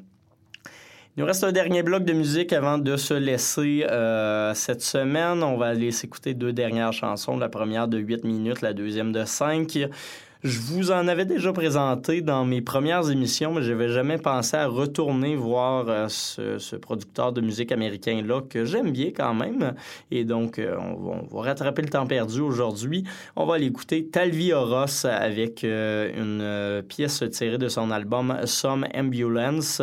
Il 1.17 1.21
nous 1.21 1.27
reste 1.27 1.45
un 1.45 1.53
dernier 1.53 1.83
bloc 1.83 2.05
de 2.05 2.13
musique 2.13 2.53
avant 2.53 2.77
de 2.77 2.97
se 2.97 3.15
laisser 3.15 3.87
euh, 3.89 4.53
cette 4.53 4.83
semaine. 4.83 5.43
On 5.43 5.57
va 5.57 5.69
aller 5.69 5.91
s'écouter 5.91 6.35
deux 6.35 6.53
dernières 6.53 6.93
chansons. 6.93 7.39
La 7.39 7.49
première 7.49 7.89
de 7.89 7.97
8 7.97 8.25
minutes, 8.25 8.61
la 8.61 8.75
deuxième 8.75 9.13
de 9.13 9.25
5. 9.25 9.79
Je 10.45 10.61
vous 10.61 10.91
en 10.91 11.09
avais 11.09 11.25
déjà 11.25 11.51
présenté 11.51 12.21
dans 12.21 12.45
mes 12.45 12.61
premières 12.61 13.11
émissions, 13.11 13.55
mais 13.55 13.63
je 13.63 13.73
n'avais 13.73 13.89
jamais 13.89 14.19
pensé 14.19 14.59
à 14.59 14.67
retourner 14.67 15.35
voir 15.35 15.87
euh, 15.89 16.09
ce, 16.09 16.77
producteur 16.77 17.33
de 17.33 17.41
musique 17.41 17.73
américain-là 17.73 18.43
que 18.43 18.67
j'aime 18.67 18.93
bien 18.93 19.13
quand 19.17 19.33
même. 19.33 19.75
Et 20.11 20.25
donc, 20.25 20.59
euh, 20.59 20.77
on, 20.79 21.27
va, 21.35 21.43
rattraper 21.43 21.81
le 21.81 21.89
temps 21.89 22.07
perdu 22.07 22.41
aujourd'hui. 22.41 23.05
On 23.35 23.47
va 23.47 23.55
aller 23.55 23.67
écouter 23.67 24.09
Talvi 24.09 24.53
Horos 24.53 25.07
avec 25.07 25.65
euh, 25.65 26.83
une 26.83 26.87
pièce 26.87 27.25
tirée 27.31 27.57
de 27.57 27.69
son 27.69 27.91
album 27.91 28.37
Some 28.45 28.87
Ambulance, 28.95 29.81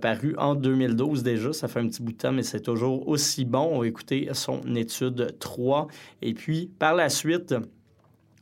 paru 0.00 0.36
en 0.38 0.54
2012 0.54 1.24
déjà. 1.24 1.52
Ça 1.52 1.66
fait 1.66 1.80
un 1.80 1.88
petit 1.88 2.02
bout 2.02 2.12
de 2.12 2.16
temps, 2.16 2.32
mais 2.32 2.44
c'est 2.44 2.60
toujours 2.60 3.08
aussi 3.08 3.44
bon. 3.44 3.70
On 3.72 3.80
va 3.80 3.88
écouter 3.88 4.28
son 4.34 4.60
étude 4.76 5.34
3. 5.40 5.88
Et 6.22 6.32
puis, 6.32 6.70
par 6.78 6.94
la 6.94 7.08
suite, 7.08 7.54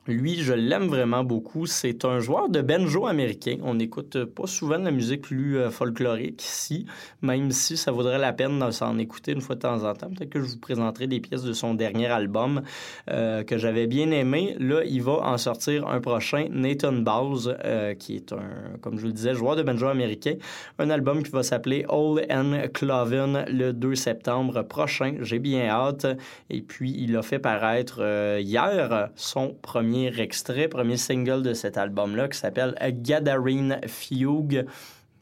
lui, 0.09 0.37
je 0.37 0.55
l'aime 0.55 0.87
vraiment 0.87 1.23
beaucoup. 1.23 1.67
C'est 1.67 2.07
un 2.07 2.19
joueur 2.19 2.49
de 2.49 2.63
banjo 2.63 3.07
américain. 3.07 3.59
On 3.63 3.75
n'écoute 3.75 4.25
pas 4.25 4.47
souvent 4.47 4.79
la 4.79 4.91
musique 4.91 5.21
plus 5.21 5.59
euh, 5.59 5.71
folklorique 5.71 6.43
ici, 6.43 6.87
même 7.21 7.51
si 7.53 7.77
ça 7.77 7.93
vaudrait 7.93 8.19
la 8.19 8.33
peine 8.33 8.59
de 8.59 8.71
s'en 8.71 8.97
écouter 8.97 9.33
une 9.33 9.43
fois 9.43 9.55
de 9.55 9.61
temps 9.61 9.85
en 9.85 9.93
temps. 9.93 10.09
Peut-être 10.09 10.31
que 10.31 10.41
je 10.41 10.47
vous 10.47 10.59
présenterai 10.59 11.09
des 11.09 11.21
pièces 11.21 11.43
de 11.43 11.53
son 11.53 11.75
dernier 11.75 12.07
album 12.07 12.63
euh, 13.11 13.45
que 13.45 13.59
j'avais 13.59 13.87
bien 13.87 14.11
aimé. 14.11 14.57
Là, 14.59 14.83
il 14.87 15.03
va 15.03 15.29
en 15.29 15.37
sortir 15.37 15.87
un 15.87 16.01
prochain, 16.01 16.47
Nathan 16.51 16.93
Bowles, 16.95 17.55
euh, 17.65 17.93
qui 17.93 18.17
est 18.17 18.33
un, 18.33 18.79
comme 18.81 18.99
je 18.99 19.07
le 19.07 19.13
disais, 19.13 19.35
joueur 19.35 19.57
de 19.57 19.63
banjo 19.63 19.89
américain. 19.89 20.37
Un 20.79 20.89
album 20.89 21.23
qui 21.23 21.33
va 21.33 21.43
s'appeler 21.43 21.85
All 21.91 22.25
and 22.31 22.69
Cloven 22.73 23.45
le 23.47 23.73
2 23.75 23.95
septembre 23.95 24.63
prochain. 24.63 25.17
J'ai 25.21 25.39
bien 25.39 25.67
hâte. 25.67 26.07
Et 26.49 26.63
puis, 26.63 26.95
il 26.99 27.15
a 27.15 27.21
fait 27.21 27.39
paraître 27.39 28.01
hier 28.41 29.11
son 29.17 29.55
premier 29.61 29.98
extrait, 30.07 30.69
premier 30.69 30.97
single 30.97 31.43
de 31.43 31.55
cet 31.55 31.77
album-là 31.77 32.29
qui 32.29 32.39
s'appelle 32.39 32.75
Gathering 33.03 33.77
Fugue. 33.87 34.67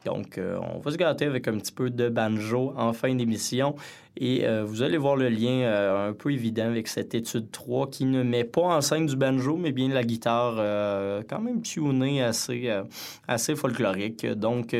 Donc, 0.05 0.37
euh, 0.37 0.57
on 0.73 0.79
va 0.79 0.91
se 0.91 0.95
gâter 0.95 1.25
avec 1.25 1.47
un 1.47 1.57
petit 1.57 1.71
peu 1.71 1.89
de 1.89 2.07
banjo 2.07 2.73
en 2.77 2.93
fin 2.93 3.13
d'émission. 3.13 3.75
Et 4.15 4.47
euh, 4.47 4.63
vous 4.63 4.81
allez 4.81 4.97
voir 4.97 5.15
le 5.15 5.27
lien 5.27 5.63
euh, 5.63 6.09
un 6.09 6.13
peu 6.13 6.31
évident 6.31 6.65
avec 6.65 6.87
cette 6.87 7.13
étude 7.13 7.51
3 7.51 7.89
qui 7.89 8.05
ne 8.05 8.23
met 8.23 8.45
pas 8.45 8.61
en 8.61 8.81
scène 8.81 9.05
du 9.05 9.17
banjo, 9.17 9.57
mais 9.57 9.73
bien 9.73 9.89
la 9.89 10.03
guitare 10.03 10.55
quand 11.27 11.41
même 11.41 11.61
tunée 11.61 12.23
assez, 12.23 12.71
assez 13.27 13.55
folklorique. 13.55 14.25
Donc, 14.25 14.75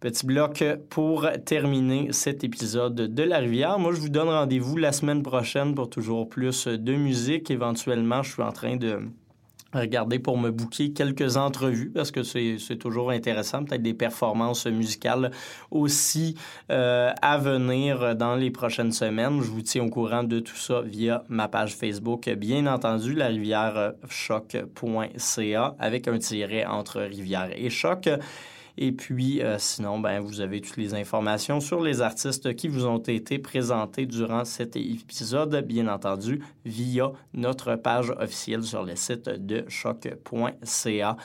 Petit 0.00 0.26
bloc 0.26 0.62
pour 0.90 1.26
terminer 1.46 2.08
cet 2.12 2.44
épisode 2.44 2.94
de 2.94 3.22
La 3.22 3.38
Rivière. 3.38 3.78
Moi, 3.78 3.94
je 3.94 4.00
vous 4.00 4.10
donne 4.10 4.28
rendez-vous 4.28 4.76
la 4.76 4.92
semaine 4.92 5.22
prochaine 5.22 5.74
pour 5.74 5.88
toujours 5.88 6.28
plus 6.28 6.68
de 6.68 6.92
musique. 6.94 7.50
Éventuellement, 7.50 8.22
je 8.22 8.32
suis 8.32 8.42
en 8.42 8.52
train 8.52 8.76
de 8.76 9.00
regarder 9.72 10.18
pour 10.18 10.36
me 10.36 10.50
bouquer 10.50 10.92
quelques 10.92 11.38
entrevues 11.38 11.90
parce 11.90 12.10
que 12.10 12.22
c'est 12.22 12.76
toujours 12.78 13.10
intéressant, 13.10 13.64
peut-être 13.64 13.82
des 13.82 13.94
performances 13.94 14.66
musicales 14.66 15.30
aussi 15.70 16.36
euh, 16.70 17.10
à 17.22 17.38
venir 17.38 18.14
dans 18.16 18.36
les 18.36 18.50
prochaines 18.50 18.92
semaines. 18.92 19.40
Je 19.40 19.50
vous 19.50 19.62
tiens 19.62 19.84
au 19.84 19.90
courant 19.90 20.24
de 20.24 20.40
tout 20.40 20.56
ça 20.56 20.82
via 20.82 21.24
ma 21.28 21.48
page 21.48 21.74
Facebook, 21.74 22.28
bien 22.30 22.66
entendu, 22.66 23.14
la 23.14 23.28
rivière 23.28 23.94
choc.ca 24.10 25.74
avec 25.78 26.06
un 26.06 26.18
tiret 26.18 26.66
entre 26.66 27.00
rivière 27.00 27.48
et 27.56 27.70
choc. 27.70 28.10
Et 28.78 28.92
puis, 28.92 29.42
euh, 29.42 29.58
sinon, 29.58 29.98
ben, 29.98 30.20
vous 30.20 30.40
avez 30.40 30.60
toutes 30.60 30.76
les 30.76 30.94
informations 30.94 31.60
sur 31.60 31.80
les 31.80 32.02
artistes 32.02 32.54
qui 32.54 32.68
vous 32.68 32.86
ont 32.86 32.98
été 32.98 33.38
présentés 33.38 34.06
durant 34.06 34.44
cet 34.44 34.76
épisode, 34.76 35.64
bien 35.66 35.88
entendu, 35.88 36.42
via 36.64 37.12
notre 37.32 37.76
page 37.76 38.10
officielle 38.18 38.62
sur 38.62 38.82
le 38.82 38.94
site 38.96 39.28
de 39.28 39.64
choc.ca. 39.68 41.16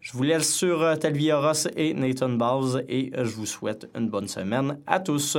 Je 0.00 0.12
vous 0.12 0.22
laisse 0.22 0.54
sur 0.54 0.82
euh, 0.82 0.96
Talvia 0.96 1.40
Ross 1.40 1.68
et 1.76 1.94
Nathan 1.94 2.30
Balls 2.30 2.84
et 2.88 3.10
je 3.14 3.34
vous 3.34 3.46
souhaite 3.46 3.88
une 3.94 4.08
bonne 4.08 4.28
semaine 4.28 4.78
à 4.86 5.00
tous. 5.00 5.36